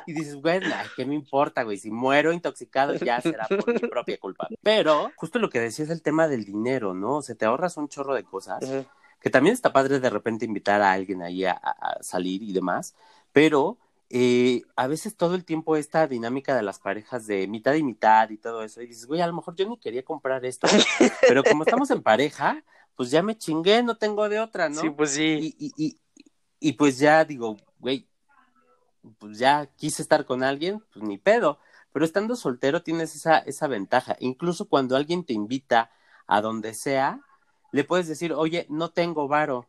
Y 0.07 0.13
dices, 0.13 0.37
güey, 0.37 0.61
¿qué 0.95 1.05
me 1.05 1.17
importa, 1.17 1.65
güey? 1.65 1.77
Si 1.77 1.91
muero 1.91 2.33
intoxicado 2.33 2.95
ya 2.95 3.21
será 3.21 3.49
por 3.49 3.73
mi 3.73 3.81
propia 3.89 4.17
culpa. 4.19 4.47
Pero 4.63 5.11
justo 5.17 5.41
lo 5.41 5.51
que 5.51 5.59
decía 5.59 5.85
es 5.85 5.91
el 5.91 6.03
tema 6.03 6.29
del 6.29 6.45
dinero, 6.45 6.95
¿no? 6.95 7.17
O 7.17 7.23
sea, 7.23 7.35
te 7.35 7.47
ahorras 7.47 7.77
un 7.79 7.89
chorro 7.89 8.15
de 8.15 8.23
cosas, 8.23 8.63
uh 8.63 8.67
-huh. 8.67 8.87
que 9.21 9.29
también 9.29 9.55
está 9.55 9.73
padre 9.73 9.99
de 9.99 10.11
repente 10.11 10.45
invitar 10.45 10.81
a 10.81 10.93
alguien 10.93 11.21
ahí 11.21 11.45
a, 11.47 11.55
a 11.55 12.01
salir 12.01 12.45
y 12.45 12.53
demás, 12.53 12.95
pero 13.33 13.77
eh, 14.17 14.63
a 14.77 14.87
veces 14.87 15.17
todo 15.17 15.35
el 15.35 15.45
tiempo 15.45 15.75
esta 15.77 16.07
dinámica 16.07 16.55
de 16.55 16.63
las 16.63 16.79
parejas 16.79 17.27
de 17.27 17.49
mitad 17.49 17.75
y 17.75 17.83
mitad 17.83 18.31
y 18.31 18.37
todo 18.37 18.63
eso, 18.63 18.81
y 18.81 18.87
dices, 18.87 19.07
güey, 19.07 19.21
a 19.21 19.27
lo 19.27 19.33
mejor 19.33 19.57
yo 19.57 19.69
ni 19.69 19.77
quería 19.77 20.05
comprar 20.05 20.45
esto, 20.45 20.69
pero 21.27 21.43
como 21.43 21.65
estamos 21.65 21.91
en 21.91 22.01
pareja, 22.01 22.63
pues 22.97 23.11
ya 23.11 23.23
me 23.23 23.37
chingué, 23.37 23.83
no 23.83 23.97
tengo 23.97 24.29
de 24.29 24.41
otra, 24.41 24.69
¿no? 24.69 24.81
Sí, 24.81 24.91
pues 24.91 25.11
sí. 25.11 25.55
Y, 25.59 25.67
y, 25.67 25.87
y, 25.87 26.01
y 26.61 26.73
pues 26.73 26.99
ya 26.99 27.25
digo, 27.25 27.57
güey, 27.79 28.09
pues 29.19 29.39
ya 29.39 29.67
quise 29.77 30.03
estar 30.03 30.25
con 30.25 30.43
alguien, 30.43 30.83
pues 30.93 31.05
ni 31.05 31.19
pedo. 31.19 31.59
Pero 31.93 32.05
estando 32.05 32.37
soltero 32.37 32.83
tienes 32.83 33.15
esa, 33.15 33.39
esa 33.39 33.67
ventaja. 33.69 34.17
Incluso 34.21 34.69
cuando 34.69 34.97
alguien 34.97 35.25
te 35.25 35.33
invita 35.33 35.91
a 36.27 36.41
donde 36.41 36.75
sea, 36.75 37.21
le 37.73 37.85
puedes 37.85 38.09
decir, 38.09 38.33
oye, 38.33 38.67
no 38.69 38.91
tengo 38.91 39.29
varo, 39.29 39.69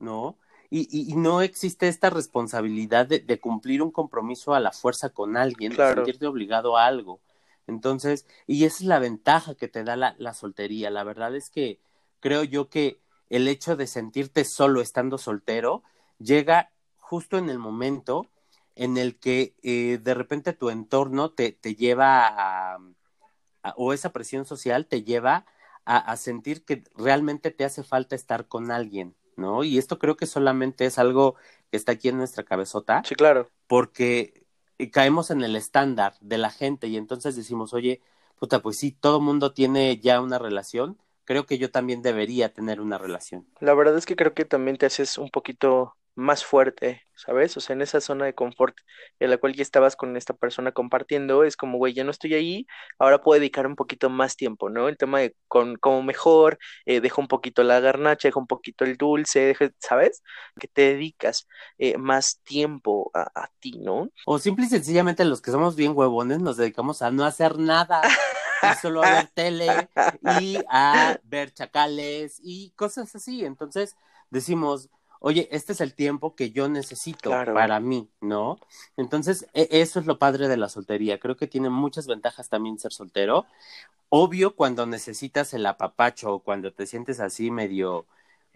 ¿no? 0.00 0.38
Y, 0.70 0.80
y, 0.90 1.10
y, 1.12 1.16
no 1.16 1.40
existe 1.40 1.88
esta 1.88 2.10
responsabilidad 2.10 3.06
de, 3.06 3.20
de, 3.20 3.40
cumplir 3.40 3.82
un 3.82 3.90
compromiso 3.90 4.52
a 4.52 4.60
la 4.60 4.70
fuerza 4.70 5.08
con 5.08 5.36
alguien, 5.38 5.72
claro. 5.72 5.90
de 5.90 5.96
sentirte 5.96 6.26
obligado 6.26 6.76
a 6.76 6.84
algo. 6.84 7.20
Entonces, 7.66 8.26
y 8.46 8.64
esa 8.64 8.76
es 8.76 8.84
la 8.84 8.98
ventaja 8.98 9.54
que 9.54 9.68
te 9.68 9.82
da 9.82 9.96
la, 9.96 10.14
la 10.18 10.34
soltería. 10.34 10.90
La 10.90 11.04
verdad 11.04 11.34
es 11.34 11.48
que 11.48 11.80
creo 12.20 12.44
yo 12.44 12.68
que 12.68 13.00
el 13.30 13.48
hecho 13.48 13.76
de 13.76 13.86
sentirte 13.86 14.44
solo 14.44 14.80
estando 14.80 15.18
soltero 15.18 15.82
llega 16.18 16.70
justo 16.96 17.38
en 17.38 17.50
el 17.50 17.58
momento 17.58 18.26
en 18.74 18.96
el 18.96 19.18
que 19.18 19.54
eh, 19.62 19.98
de 20.02 20.14
repente 20.14 20.52
tu 20.52 20.70
entorno 20.70 21.30
te, 21.30 21.52
te 21.52 21.74
lleva 21.74 22.26
a, 22.26 22.78
o 23.76 23.92
esa 23.92 24.12
presión 24.12 24.44
social 24.44 24.86
te 24.86 25.02
lleva 25.02 25.46
a, 25.84 26.16
sentir 26.16 26.66
que 26.66 26.84
realmente 26.96 27.50
te 27.50 27.64
hace 27.64 27.82
falta 27.82 28.14
estar 28.14 28.46
con 28.46 28.70
alguien, 28.70 29.16
¿no? 29.36 29.64
Y 29.64 29.78
esto 29.78 29.98
creo 29.98 30.18
que 30.18 30.26
solamente 30.26 30.84
es 30.84 30.98
algo 30.98 31.36
que 31.70 31.78
está 31.78 31.92
aquí 31.92 32.10
en 32.10 32.18
nuestra 32.18 32.44
cabezota. 32.44 33.02
Sí, 33.06 33.14
claro. 33.14 33.48
Porque 33.66 34.44
caemos 34.92 35.30
en 35.30 35.42
el 35.42 35.56
estándar 35.56 36.12
de 36.20 36.36
la 36.36 36.50
gente 36.50 36.88
y 36.88 36.98
entonces 36.98 37.36
decimos, 37.36 37.72
oye, 37.72 38.02
puta, 38.38 38.60
pues 38.60 38.76
sí, 38.76 38.92
todo 38.92 39.18
mundo 39.18 39.54
tiene 39.54 39.98
ya 39.98 40.20
una 40.20 40.38
relación, 40.38 40.98
creo 41.28 41.44
que 41.44 41.58
yo 41.58 41.70
también 41.70 42.00
debería 42.00 42.54
tener 42.54 42.80
una 42.80 42.96
relación. 42.96 43.46
La 43.60 43.74
verdad 43.74 43.98
es 43.98 44.06
que 44.06 44.16
creo 44.16 44.32
que 44.32 44.46
también 44.46 44.78
te 44.78 44.86
haces 44.86 45.18
un 45.18 45.28
poquito 45.28 45.94
más 46.14 46.42
fuerte, 46.42 47.02
¿sabes? 47.14 47.54
O 47.58 47.60
sea, 47.60 47.74
en 47.74 47.82
esa 47.82 48.00
zona 48.00 48.24
de 48.24 48.34
confort 48.34 48.74
en 49.20 49.28
la 49.28 49.36
cual 49.36 49.52
ya 49.52 49.60
estabas 49.60 49.94
con 49.94 50.16
esta 50.16 50.32
persona 50.32 50.72
compartiendo, 50.72 51.44
es 51.44 51.54
como, 51.54 51.76
güey, 51.76 51.92
ya 51.92 52.02
no 52.02 52.10
estoy 52.10 52.32
ahí, 52.32 52.66
ahora 52.98 53.20
puedo 53.20 53.38
dedicar 53.38 53.66
un 53.66 53.76
poquito 53.76 54.08
más 54.08 54.36
tiempo, 54.36 54.70
¿no? 54.70 54.88
El 54.88 54.96
tema 54.96 55.20
de 55.20 55.36
con, 55.48 55.76
como 55.76 56.02
mejor, 56.02 56.58
eh, 56.86 57.02
dejo 57.02 57.20
un 57.20 57.28
poquito 57.28 57.62
la 57.62 57.78
garnacha, 57.78 58.28
dejo 58.28 58.40
un 58.40 58.46
poquito 58.46 58.86
el 58.86 58.96
dulce, 58.96 59.54
¿sabes? 59.80 60.22
Que 60.58 60.66
te 60.66 60.94
dedicas 60.94 61.46
eh, 61.76 61.98
más 61.98 62.40
tiempo 62.42 63.10
a, 63.12 63.28
a, 63.34 63.50
ti, 63.60 63.72
¿no? 63.78 64.08
O 64.24 64.38
simple 64.38 64.64
y 64.64 64.68
sencillamente 64.70 65.26
los 65.26 65.42
que 65.42 65.50
somos 65.50 65.76
bien 65.76 65.92
huevones 65.94 66.40
nos 66.40 66.56
dedicamos 66.56 67.02
a 67.02 67.10
no 67.10 67.26
hacer 67.26 67.58
nada. 67.58 68.00
y 68.62 68.74
solo 68.80 69.02
a 69.02 69.10
ver 69.10 69.28
tele 69.28 69.88
y 70.40 70.58
a 70.70 71.18
ver 71.24 71.52
chacales 71.52 72.40
y 72.42 72.70
cosas 72.70 73.14
así. 73.14 73.44
Entonces 73.44 73.96
decimos, 74.30 74.90
oye, 75.20 75.48
este 75.50 75.72
es 75.72 75.80
el 75.80 75.94
tiempo 75.94 76.34
que 76.34 76.50
yo 76.50 76.68
necesito 76.68 77.30
para 77.30 77.80
mí, 77.80 78.10
¿no? 78.20 78.58
Entonces, 78.96 79.46
e, 79.54 79.68
eso 79.70 80.00
es 80.00 80.06
lo 80.06 80.18
padre 80.18 80.48
de 80.48 80.56
la 80.56 80.68
soltería. 80.68 81.18
Creo 81.18 81.36
que 81.36 81.46
tiene 81.46 81.70
muchas 81.70 82.06
ventajas 82.06 82.48
también 82.48 82.78
ser 82.78 82.92
soltero. 82.92 83.46
Obvio, 84.08 84.54
cuando 84.56 84.86
necesitas 84.86 85.52
el 85.54 85.66
apapacho 85.66 86.34
o 86.34 86.38
cuando 86.40 86.72
te 86.72 86.86
sientes 86.86 87.20
así 87.20 87.50
medio 87.50 88.06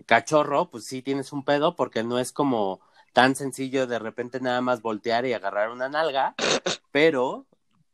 cachorro, 0.07 0.71
pues 0.71 0.85
sí 0.85 1.03
tienes 1.03 1.33
un 1.33 1.45
pedo 1.45 1.77
porque 1.77 2.03
no 2.03 2.19
es 2.19 2.33
como 2.33 2.81
tan 3.13 3.37
sencillo 3.37 3.87
de 3.87 3.99
repente 3.99 4.41
nada 4.41 4.61
más 4.63 4.81
voltear 4.81 5.27
y 5.27 5.35
agarrar 5.35 5.71
una 5.71 5.89
nalga, 5.89 6.35
pero 6.91 7.45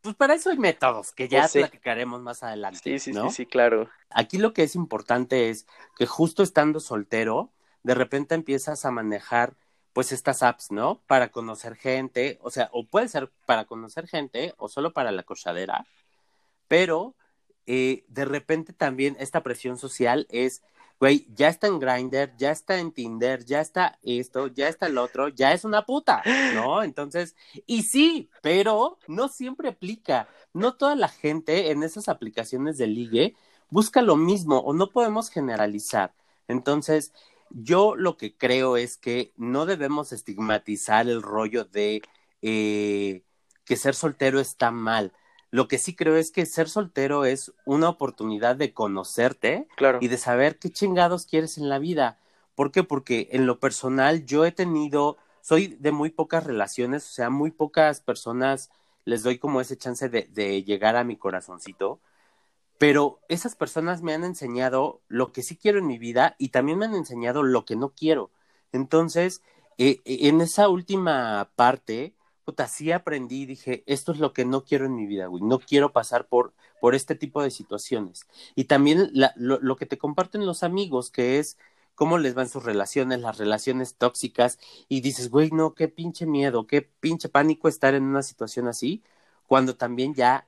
pues 0.00 0.14
para 0.14 0.34
eso 0.34 0.50
hay 0.50 0.58
métodos 0.58 1.12
que 1.12 1.28
ya 1.28 1.42
pues 1.42 1.52
platicaremos 1.52 2.20
más 2.22 2.42
adelante. 2.42 2.80
Sí, 2.82 2.98
sí, 2.98 3.12
sí, 3.12 3.30
sí, 3.30 3.46
claro. 3.46 3.88
Aquí 4.10 4.38
lo 4.38 4.52
que 4.52 4.62
es 4.62 4.74
importante 4.74 5.50
es 5.50 5.66
que 5.96 6.06
justo 6.06 6.42
estando 6.42 6.80
soltero, 6.80 7.52
de 7.82 7.94
repente 7.94 8.34
empiezas 8.34 8.84
a 8.84 8.90
manejar 8.90 9.54
pues 9.92 10.12
estas 10.12 10.42
apps, 10.42 10.70
¿no? 10.70 11.02
Para 11.06 11.32
conocer 11.32 11.74
gente, 11.74 12.38
o 12.42 12.50
sea, 12.50 12.68
o 12.72 12.86
puede 12.86 13.08
ser 13.08 13.32
para 13.46 13.64
conocer 13.64 14.06
gente 14.06 14.54
o 14.56 14.68
solo 14.68 14.92
para 14.92 15.10
la 15.10 15.24
cochadera, 15.24 15.86
pero 16.68 17.16
eh, 17.66 18.04
de 18.08 18.24
repente 18.24 18.72
también 18.72 19.16
esta 19.18 19.42
presión 19.42 19.76
social 19.76 20.26
es, 20.30 20.62
güey, 21.00 21.26
ya 21.34 21.48
está 21.48 21.66
en 21.68 21.78
Grindr, 21.78 22.36
ya 22.36 22.50
está 22.50 22.78
en 22.78 22.92
Tinder, 22.92 23.44
ya 23.44 23.60
está 23.60 23.98
esto, 24.02 24.48
ya 24.48 24.68
está 24.68 24.86
el 24.86 24.98
otro, 24.98 25.28
ya 25.28 25.52
es 25.52 25.64
una 25.64 25.86
puta, 25.86 26.22
¿no? 26.54 26.82
Entonces, 26.84 27.36
y 27.66 27.84
sí, 27.84 28.30
pero 28.42 28.98
no 29.06 29.28
siempre 29.28 29.68
aplica. 29.68 30.28
No 30.52 30.74
toda 30.76 30.96
la 30.96 31.08
gente 31.08 31.70
en 31.70 31.82
esas 31.82 32.08
aplicaciones 32.08 32.78
de 32.78 32.86
ligue 32.88 33.36
busca 33.70 34.02
lo 34.02 34.16
mismo 34.16 34.58
o 34.58 34.72
no 34.72 34.90
podemos 34.90 35.30
generalizar. 35.30 36.14
Entonces, 36.48 37.12
yo 37.50 37.94
lo 37.96 38.16
que 38.16 38.36
creo 38.36 38.76
es 38.76 38.96
que 38.96 39.32
no 39.36 39.66
debemos 39.66 40.12
estigmatizar 40.12 41.08
el 41.08 41.22
rollo 41.22 41.64
de 41.64 42.02
eh, 42.42 43.22
que 43.64 43.76
ser 43.76 43.94
soltero 43.94 44.40
está 44.40 44.70
mal. 44.70 45.12
Lo 45.50 45.68
que 45.68 45.78
sí 45.78 45.94
creo 45.94 46.16
es 46.16 46.30
que 46.30 46.46
ser 46.46 46.68
soltero 46.68 47.24
es 47.24 47.52
una 47.64 47.88
oportunidad 47.88 48.56
de 48.56 48.72
conocerte 48.72 49.66
y 50.00 50.08
de 50.08 50.18
saber 50.18 50.58
qué 50.58 50.70
chingados 50.70 51.26
quieres 51.26 51.58
en 51.58 51.68
la 51.68 51.78
vida. 51.78 52.18
¿Por 52.54 52.70
qué? 52.70 52.84
Porque 52.84 53.28
en 53.32 53.46
lo 53.46 53.58
personal 53.60 54.26
yo 54.26 54.44
he 54.44 54.52
tenido, 54.52 55.16
soy 55.40 55.68
de 55.68 55.92
muy 55.92 56.10
pocas 56.10 56.44
relaciones, 56.44 57.06
o 57.06 57.12
sea, 57.12 57.30
muy 57.30 57.50
pocas 57.50 58.00
personas 58.00 58.70
les 59.04 59.22
doy 59.22 59.38
como 59.38 59.60
ese 59.60 59.78
chance 59.78 60.08
de, 60.08 60.28
de 60.30 60.62
llegar 60.64 60.96
a 60.96 61.04
mi 61.04 61.16
corazoncito 61.16 62.00
pero 62.78 63.20
esas 63.28 63.56
personas 63.56 64.02
me 64.02 64.14
han 64.14 64.24
enseñado 64.24 65.02
lo 65.08 65.32
que 65.32 65.42
sí 65.42 65.56
quiero 65.56 65.80
en 65.80 65.86
mi 65.86 65.98
vida 65.98 66.36
y 66.38 66.50
también 66.50 66.78
me 66.78 66.86
han 66.86 66.94
enseñado 66.94 67.42
lo 67.42 67.64
que 67.64 67.76
no 67.76 67.90
quiero. 67.90 68.30
Entonces, 68.72 69.42
eh, 69.78 70.00
en 70.04 70.40
esa 70.40 70.68
última 70.68 71.50
parte, 71.56 72.14
puta, 72.48 72.66
sí 72.66 72.92
aprendí 72.92 73.44
dije, 73.44 73.82
esto 73.84 74.10
es 74.10 74.20
lo 74.20 74.32
que 74.32 74.46
no 74.46 74.64
quiero 74.64 74.86
en 74.86 74.94
mi 74.94 75.04
vida, 75.04 75.26
güey, 75.26 75.42
no 75.42 75.58
quiero 75.58 75.92
pasar 75.92 76.28
por, 76.28 76.54
por 76.80 76.94
este 76.94 77.14
tipo 77.14 77.42
de 77.42 77.50
situaciones. 77.50 78.26
Y 78.54 78.64
también 78.64 79.10
lo, 79.12 79.58
lo 79.60 79.76
que 79.76 79.84
te 79.84 79.98
comparten 79.98 80.46
los 80.46 80.62
amigos, 80.62 81.10
que 81.10 81.38
es 81.38 81.58
cómo 81.94 82.16
les 82.16 82.32
van 82.32 82.48
sus 82.48 82.64
relaciones, 82.64 83.20
las 83.20 83.36
relaciones 83.36 83.96
tóxicas, 83.96 84.58
y 84.88 85.02
dices, 85.02 85.28
güey, 85.28 85.50
no, 85.50 85.74
qué 85.74 85.88
pinche 85.88 86.24
miedo, 86.24 86.66
qué 86.66 86.80
pinche 86.80 87.28
pánico 87.28 87.68
estar 87.68 87.92
en 87.92 88.04
una 88.04 88.22
situación 88.22 88.66
así, 88.66 89.02
cuando 89.46 89.76
también 89.76 90.14
ya 90.14 90.46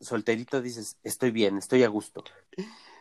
solterito 0.00 0.62
dices, 0.62 0.96
estoy 1.02 1.32
bien, 1.32 1.58
estoy 1.58 1.82
a 1.82 1.88
gusto. 1.88 2.24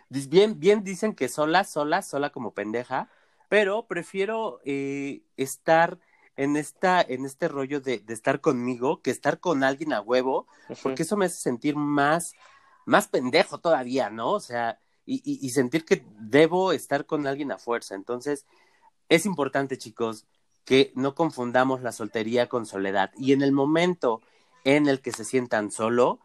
Bien, 0.10 0.60
bien 0.60 0.84
dicen 0.84 1.16
que 1.16 1.30
sola, 1.30 1.64
sola, 1.64 2.02
sola 2.02 2.32
como 2.32 2.54
pendeja, 2.54 3.10
pero 3.48 3.88
prefiero 3.88 4.60
eh, 4.66 5.22
estar 5.38 6.00
en 6.36 6.56
esta, 6.56 7.02
en 7.02 7.26
este 7.26 7.48
rollo 7.48 7.82
de, 7.82 8.00
de, 8.00 8.14
estar 8.14 8.42
conmigo 8.42 9.02
que 9.02 9.12
estar 9.12 9.40
con 9.40 9.64
alguien 9.64 9.94
a 9.94 10.02
huevo, 10.02 10.48
porque 10.82 11.04
eso 11.04 11.18
me 11.18 11.26
hace 11.26 11.38
sentir 11.38 11.76
más, 11.76 12.34
más 12.86 13.08
pendejo 13.08 13.60
todavía, 13.60 14.10
¿no? 14.10 14.32
O 14.32 14.40
sea, 14.40 14.80
y, 15.06 15.22
y, 15.26 15.46
y 15.46 15.50
sentir 15.52 15.86
que 15.86 16.06
debo 16.20 16.72
estar 16.72 17.06
con 17.06 17.28
alguien 17.28 17.52
a 17.52 17.58
fuerza. 17.58 17.96
Entonces, 17.96 18.46
es 19.10 19.26
importante, 19.26 19.78
chicos, 19.78 20.26
que 20.66 20.94
no 20.96 21.16
confundamos 21.16 21.82
la 21.82 21.92
soltería 21.92 22.48
con 22.48 22.66
soledad. 22.66 23.12
Y 23.18 23.34
en 23.34 23.42
el 23.42 23.52
momento 23.52 24.22
en 24.64 24.88
el 24.88 25.02
que 25.02 25.12
se 25.12 25.26
sientan 25.26 25.72
solo, 25.72 26.20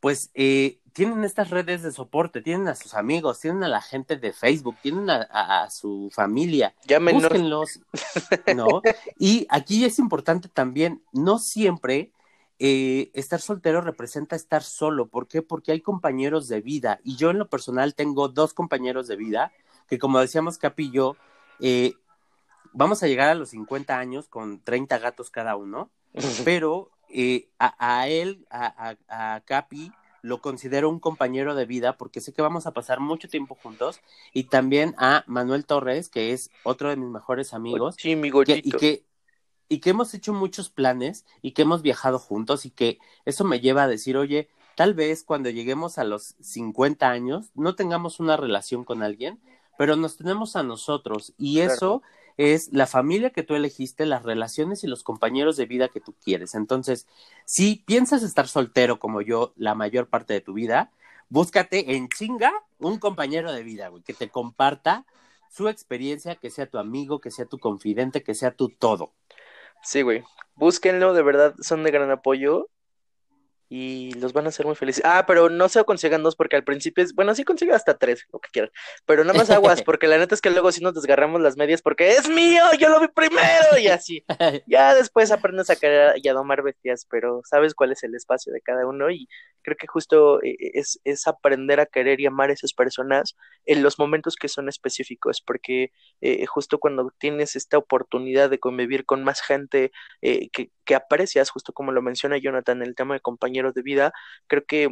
pues 0.00 0.30
eh, 0.34 0.78
tienen 0.92 1.24
estas 1.24 1.50
redes 1.50 1.82
de 1.82 1.92
soporte, 1.92 2.40
tienen 2.40 2.68
a 2.68 2.74
sus 2.74 2.94
amigos, 2.94 3.40
tienen 3.40 3.62
a 3.64 3.68
la 3.68 3.80
gente 3.80 4.16
de 4.16 4.32
Facebook, 4.32 4.76
tienen 4.82 5.08
a, 5.10 5.68
su 5.70 6.10
familia. 6.12 6.74
Llámenos. 6.86 7.22
Búsquenlos, 7.22 7.80
¿no? 8.56 8.82
Y 9.18 9.46
aquí 9.48 9.84
es 9.84 9.98
importante 9.98 10.48
también, 10.48 11.02
no 11.12 11.38
siempre 11.38 12.12
eh, 12.60 13.12
estar 13.14 13.40
soltero 13.40 13.80
representa 13.80 14.34
estar 14.34 14.62
solo. 14.64 15.06
¿Por 15.06 15.28
qué? 15.28 15.42
Porque 15.42 15.70
hay 15.70 15.80
compañeros 15.80 16.48
de 16.48 16.60
vida. 16.60 16.98
Y 17.04 17.16
yo 17.16 17.30
en 17.30 17.38
lo 17.38 17.48
personal 17.48 17.94
tengo 17.94 18.28
dos 18.28 18.52
compañeros 18.52 19.06
de 19.06 19.16
vida, 19.16 19.52
que 19.88 19.98
como 19.98 20.18
decíamos 20.18 20.58
Capi 20.58 20.86
y 20.86 20.90
yo, 20.90 21.16
eh, 21.60 21.94
vamos 22.72 23.02
a 23.02 23.06
llegar 23.06 23.28
a 23.28 23.34
los 23.34 23.50
50 23.50 23.96
años 23.96 24.28
con 24.28 24.60
30 24.60 24.98
gatos 24.98 25.30
cada 25.30 25.54
uno, 25.54 25.90
pero 26.44 26.90
eh, 27.10 27.48
a, 27.58 28.08
él, 28.08 28.46
a, 28.50 28.96
a, 29.08 29.40
Capi, 29.40 29.92
lo 30.22 30.40
considero 30.40 30.90
un 30.90 31.00
compañero 31.00 31.54
de 31.54 31.66
vida 31.66 31.96
porque 31.96 32.20
sé 32.20 32.32
que 32.32 32.42
vamos 32.42 32.66
a 32.66 32.72
pasar 32.72 33.00
mucho 33.00 33.28
tiempo 33.28 33.56
juntos. 33.62 34.00
Y 34.32 34.44
también 34.44 34.94
a 34.98 35.24
Manuel 35.26 35.64
Torres, 35.64 36.08
que 36.08 36.32
es 36.32 36.50
otro 36.64 36.90
de 36.90 36.96
mis 36.96 37.08
mejores 37.08 37.54
amigos. 37.54 37.96
Sí, 37.98 38.16
mi 38.16 38.28
y 38.28 38.72
que 38.72 39.04
y 39.68 39.80
que 39.80 39.90
hemos 39.90 40.14
hecho 40.14 40.32
muchos 40.32 40.70
planes 40.70 41.26
y 41.42 41.52
que 41.52 41.62
hemos 41.62 41.82
viajado 41.82 42.18
juntos 42.18 42.64
y 42.64 42.70
que 42.70 42.98
eso 43.24 43.44
me 43.44 43.60
lleva 43.60 43.84
a 43.84 43.88
decir, 43.88 44.16
oye, 44.16 44.48
tal 44.76 44.94
vez 44.94 45.22
cuando 45.22 45.50
lleguemos 45.50 45.98
a 45.98 46.04
los 46.04 46.36
50 46.40 47.08
años 47.10 47.50
no 47.54 47.74
tengamos 47.74 48.20
una 48.20 48.36
relación 48.36 48.84
con 48.84 49.02
alguien, 49.02 49.40
pero 49.76 49.96
nos 49.96 50.16
tenemos 50.16 50.56
a 50.56 50.62
nosotros 50.62 51.34
y 51.36 51.60
eso 51.60 52.02
es 52.38 52.72
la 52.72 52.86
familia 52.86 53.30
que 53.30 53.42
tú 53.42 53.56
elegiste, 53.56 54.06
las 54.06 54.22
relaciones 54.22 54.84
y 54.84 54.86
los 54.86 55.02
compañeros 55.02 55.56
de 55.56 55.66
vida 55.66 55.88
que 55.88 56.00
tú 56.00 56.14
quieres. 56.24 56.54
Entonces, 56.54 57.06
si 57.44 57.82
piensas 57.84 58.22
estar 58.22 58.48
soltero 58.48 59.00
como 59.00 59.20
yo 59.20 59.52
la 59.56 59.74
mayor 59.74 60.08
parte 60.08 60.34
de 60.34 60.40
tu 60.40 60.54
vida, 60.54 60.92
búscate 61.28 61.96
en 61.96 62.08
chinga 62.08 62.52
un 62.78 62.98
compañero 62.98 63.52
de 63.52 63.64
vida, 63.64 63.88
güey, 63.88 64.04
que 64.04 64.14
te 64.14 64.30
comparta 64.30 65.04
su 65.50 65.68
experiencia, 65.68 66.36
que 66.36 66.50
sea 66.50 66.70
tu 66.70 66.78
amigo, 66.78 67.20
que 67.20 67.32
sea 67.32 67.44
tu 67.44 67.58
confidente, 67.58 68.22
que 68.22 68.34
sea 68.34 68.52
tu 68.52 68.68
todo. 68.68 69.12
Sí, 69.82 70.02
güey. 70.02 70.22
Búsquenlo, 70.54 71.14
de 71.14 71.22
verdad, 71.22 71.54
son 71.60 71.82
de 71.82 71.90
gran 71.90 72.10
apoyo 72.10 72.68
y 73.68 74.12
los 74.14 74.32
van 74.32 74.46
a 74.46 74.48
hacer 74.48 74.66
muy 74.66 74.74
felices. 74.74 75.02
Ah, 75.04 75.24
pero 75.26 75.50
no 75.50 75.68
se 75.68 75.84
consigan 75.84 76.22
dos 76.22 76.36
porque 76.36 76.56
al 76.56 76.64
principio 76.64 77.04
es, 77.04 77.14
bueno, 77.14 77.34
sí 77.34 77.44
consigue 77.44 77.72
hasta 77.72 77.98
tres, 77.98 78.26
lo 78.32 78.38
que 78.38 78.50
quieran, 78.50 78.70
pero 79.06 79.24
nada 79.24 79.38
más 79.38 79.50
aguas 79.50 79.82
porque 79.84 80.06
la 80.06 80.18
neta 80.18 80.34
es 80.34 80.40
que 80.40 80.50
luego 80.50 80.72
sí 80.72 80.82
nos 80.82 80.94
desgarramos 80.94 81.40
las 81.40 81.56
medias 81.56 81.82
porque 81.82 82.12
es 82.12 82.28
mío, 82.28 82.62
yo 82.78 82.88
lo 82.88 83.00
vi 83.00 83.08
primero 83.08 83.78
y 83.80 83.88
así. 83.88 84.24
ya 84.66 84.94
después 84.94 85.30
aprendes 85.30 85.70
a 85.70 85.76
querer 85.76 86.14
y 86.22 86.28
a 86.28 86.32
domar 86.32 86.62
bestias, 86.62 87.06
pero 87.10 87.42
sabes 87.44 87.74
cuál 87.74 87.92
es 87.92 88.02
el 88.02 88.14
espacio 88.14 88.52
de 88.52 88.60
cada 88.60 88.86
uno 88.86 89.10
y 89.10 89.28
creo 89.68 89.76
que 89.76 89.86
justo 89.86 90.42
eh, 90.42 90.56
es, 90.74 91.00
es 91.04 91.26
aprender 91.26 91.80
a 91.80 91.86
querer 91.86 92.20
y 92.20 92.26
amar 92.26 92.50
a 92.50 92.54
esas 92.54 92.72
personas 92.72 93.36
en 93.66 93.82
los 93.82 93.98
momentos 93.98 94.36
que 94.36 94.48
son 94.48 94.68
específicos, 94.68 95.42
porque 95.42 95.92
eh, 96.22 96.46
justo 96.46 96.78
cuando 96.78 97.12
tienes 97.18 97.54
esta 97.54 97.76
oportunidad 97.78 98.48
de 98.48 98.58
convivir 98.58 99.04
con 99.04 99.24
más 99.24 99.42
gente 99.42 99.92
eh, 100.22 100.48
que, 100.50 100.70
que 100.84 100.94
aprecias, 100.94 101.50
justo 101.50 101.72
como 101.72 101.92
lo 101.92 102.00
menciona 102.02 102.38
Jonathan, 102.38 102.82
el 102.82 102.94
tema 102.94 103.14
de 103.14 103.20
compañeros 103.20 103.74
de 103.74 103.82
vida, 103.82 104.12
creo 104.46 104.64
que 104.66 104.88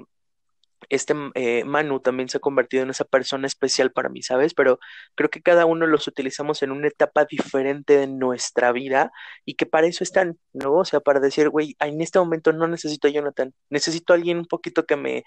este 0.90 1.14
eh, 1.35 1.64
Manu 1.64 2.01
también 2.01 2.29
se 2.29 2.38
ha 2.38 2.40
convertido 2.40 2.83
en 2.83 2.90
esa 2.90 3.05
persona 3.05 3.46
especial 3.46 3.92
para 3.92 4.09
mí, 4.09 4.22
¿sabes? 4.22 4.55
Pero 4.55 4.79
creo 5.14 5.31
que 5.31 5.42
cada 5.42 5.66
uno 5.66 5.87
los 5.87 6.07
utilizamos 6.09 6.62
en 6.62 6.70
una 6.70 6.88
etapa 6.88 7.25
diferente 7.25 7.96
de 7.96 8.07
nuestra 8.07 8.72
vida 8.72 9.12
y 9.44 9.55
que 9.55 9.66
para 9.66 9.87
eso 9.87 10.05
están, 10.05 10.38
¿no? 10.53 10.75
O 10.75 10.85
sea, 10.85 11.01
para 11.01 11.20
decir, 11.20 11.49
güey, 11.49 11.77
en 11.81 12.01
este 12.01 12.18
momento 12.18 12.53
no 12.53 12.66
necesito 12.68 13.09
a 13.09 13.11
Jonathan, 13.11 13.55
necesito 13.70 14.12
a 14.12 14.16
alguien 14.16 14.38
un 14.38 14.46
poquito 14.46 14.87
que 14.87 14.96
me 14.96 15.25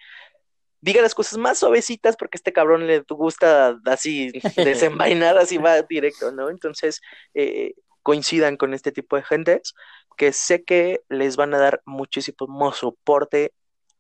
diga 0.82 1.02
las 1.02 1.16
cosas 1.16 1.38
más 1.38 1.60
suavecitas 1.60 2.16
porque 2.16 2.38
a 2.38 2.40
este 2.40 2.54
cabrón 2.54 2.88
le 2.88 3.04
gusta 3.10 3.80
así 3.86 4.32
desenvainar, 4.56 5.38
así 5.38 5.58
va 5.58 5.82
directo, 5.84 6.32
¿no? 6.32 6.50
Entonces, 6.50 7.02
eh, 7.34 7.74
coincidan 8.04 8.58
con 8.58 8.74
este 8.74 8.92
tipo 8.92 9.16
de 9.16 9.24
gentes 9.24 9.74
que 10.18 10.34
sé 10.34 10.64
que 10.64 11.02
les 11.10 11.38
van 11.38 11.54
a 11.54 11.60
dar 11.60 11.82
muchísimo 11.86 12.74
soporte 12.74 13.54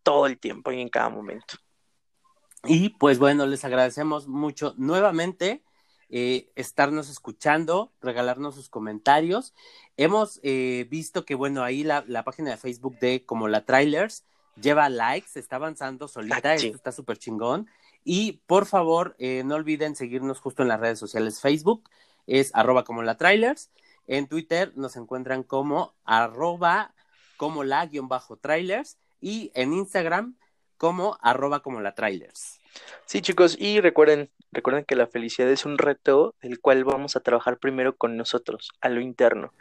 todo 0.03 0.25
el 0.25 0.39
tiempo 0.39 0.71
y 0.71 0.81
en 0.81 0.89
cada 0.89 1.09
momento. 1.09 1.55
Y 2.65 2.89
pues 2.89 3.19
bueno, 3.19 3.45
les 3.45 3.63
agradecemos 3.63 4.27
mucho 4.27 4.73
nuevamente 4.77 5.63
eh, 6.11 6.49
estarnos 6.55 7.07
escuchando, 7.09 7.93
regalarnos 8.01 8.55
sus 8.55 8.67
comentarios. 8.67 9.53
Hemos 9.95 10.39
eh, 10.43 10.87
visto 10.89 11.23
que, 11.23 11.35
bueno, 11.35 11.63
ahí 11.63 11.83
la, 11.83 12.23
página 12.23 12.51
de 12.51 12.57
Facebook 12.57 12.97
de 12.99 13.25
como 13.25 13.47
la 13.47 13.63
trailers 13.65 14.25
lleva 14.59 14.89
likes, 14.89 15.39
está 15.39 15.57
avanzando 15.57 16.07
solita, 16.07 16.53
esto 16.55 16.75
está 16.75 16.91
súper 16.91 17.17
chingón. 17.17 17.67
Y 18.03 18.41
por 18.47 18.65
favor, 18.65 19.15
eh, 19.19 19.43
no 19.45 19.55
olviden 19.55 19.95
seguirnos 19.95 20.39
justo 20.39 20.63
en 20.63 20.69
las 20.69 20.79
redes 20.79 20.99
sociales. 20.99 21.41
Facebook 21.41 21.89
es 22.27 22.51
arroba 22.55 22.83
como 22.83 23.03
la 23.03 23.15
trailers. 23.15 23.69
En 24.07 24.27
Twitter 24.27 24.73
nos 24.75 24.95
encuentran 24.95 25.43
como 25.43 25.93
arroba 26.05 26.95
como 27.37 27.63
la 27.63 27.85
guion 27.85 28.07
bajo 28.07 28.35
trailers 28.35 28.97
y 29.21 29.51
en 29.55 29.73
Instagram 29.73 30.35
como 30.77 31.17
arroba 31.21 31.61
como 31.61 31.81
la 31.81 31.93
trailers. 31.93 32.59
Sí, 33.05 33.21
chicos, 33.21 33.57
y 33.59 33.81
recuerden, 33.81 34.29
recuerden 34.51 34.85
que 34.85 34.95
la 34.95 35.07
felicidad 35.07 35.49
es 35.49 35.65
un 35.65 35.77
reto 35.77 36.35
del 36.41 36.59
cual 36.59 36.83
vamos 36.83 37.15
a 37.15 37.19
trabajar 37.19 37.57
primero 37.57 37.95
con 37.97 38.15
nosotros, 38.15 38.69
a 38.81 38.89
lo 38.89 39.01
interno. 39.01 39.53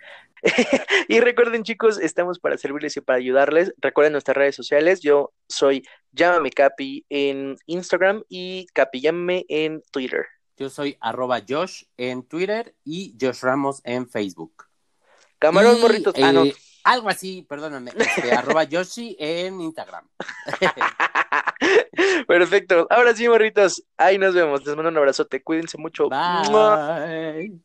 y 1.09 1.21
recuerden, 1.21 1.65
chicos, 1.65 1.99
estamos 1.99 2.39
para 2.39 2.59
servirles 2.59 2.97
y 2.97 3.01
para 3.01 3.19
ayudarles. 3.19 3.75
Recuerden 3.79 4.13
nuestras 4.13 4.37
redes 4.37 4.55
sociales. 4.55 5.01
Yo 5.01 5.33
soy 5.49 5.83
Llámame 6.13 6.51
Capi 6.51 7.05
en 7.09 7.57
Instagram 7.67 8.23
y 8.29 8.67
Capi 8.73 9.01
Llámame 9.01 9.45
en 9.49 9.83
Twitter. 9.91 10.27
Yo 10.57 10.71
soy 10.71 10.97
arroba 11.01 11.43
Josh 11.49 11.85
en 11.97 12.23
Twitter 12.23 12.75
y 12.85 13.17
Josh 13.21 13.41
Ramos 13.43 13.81
en 13.85 14.09
Facebook. 14.09 14.65
Camarón, 15.39 15.81
morritos. 15.81 16.15
ah, 16.21 16.33
no. 16.33 16.45
Algo 16.85 17.09
así, 17.09 17.47
perdóname. 17.49 17.93
Este, 17.97 18.33
arroba 18.33 18.65
Yoshi 18.65 19.17
en 19.19 19.61
Instagram. 19.61 20.07
Perfecto. 22.27 22.87
Ahora 22.91 23.15
sí, 23.15 23.29
morritos. 23.29 23.85
Ahí 23.97 24.19
nos 24.19 24.35
vemos. 24.35 24.65
Les 24.65 24.75
mando 24.77 24.91
un 24.91 24.97
abrazote. 24.97 25.43
Cuídense 25.43 25.79
mucho. 25.79 26.09
Bye. 26.09 27.61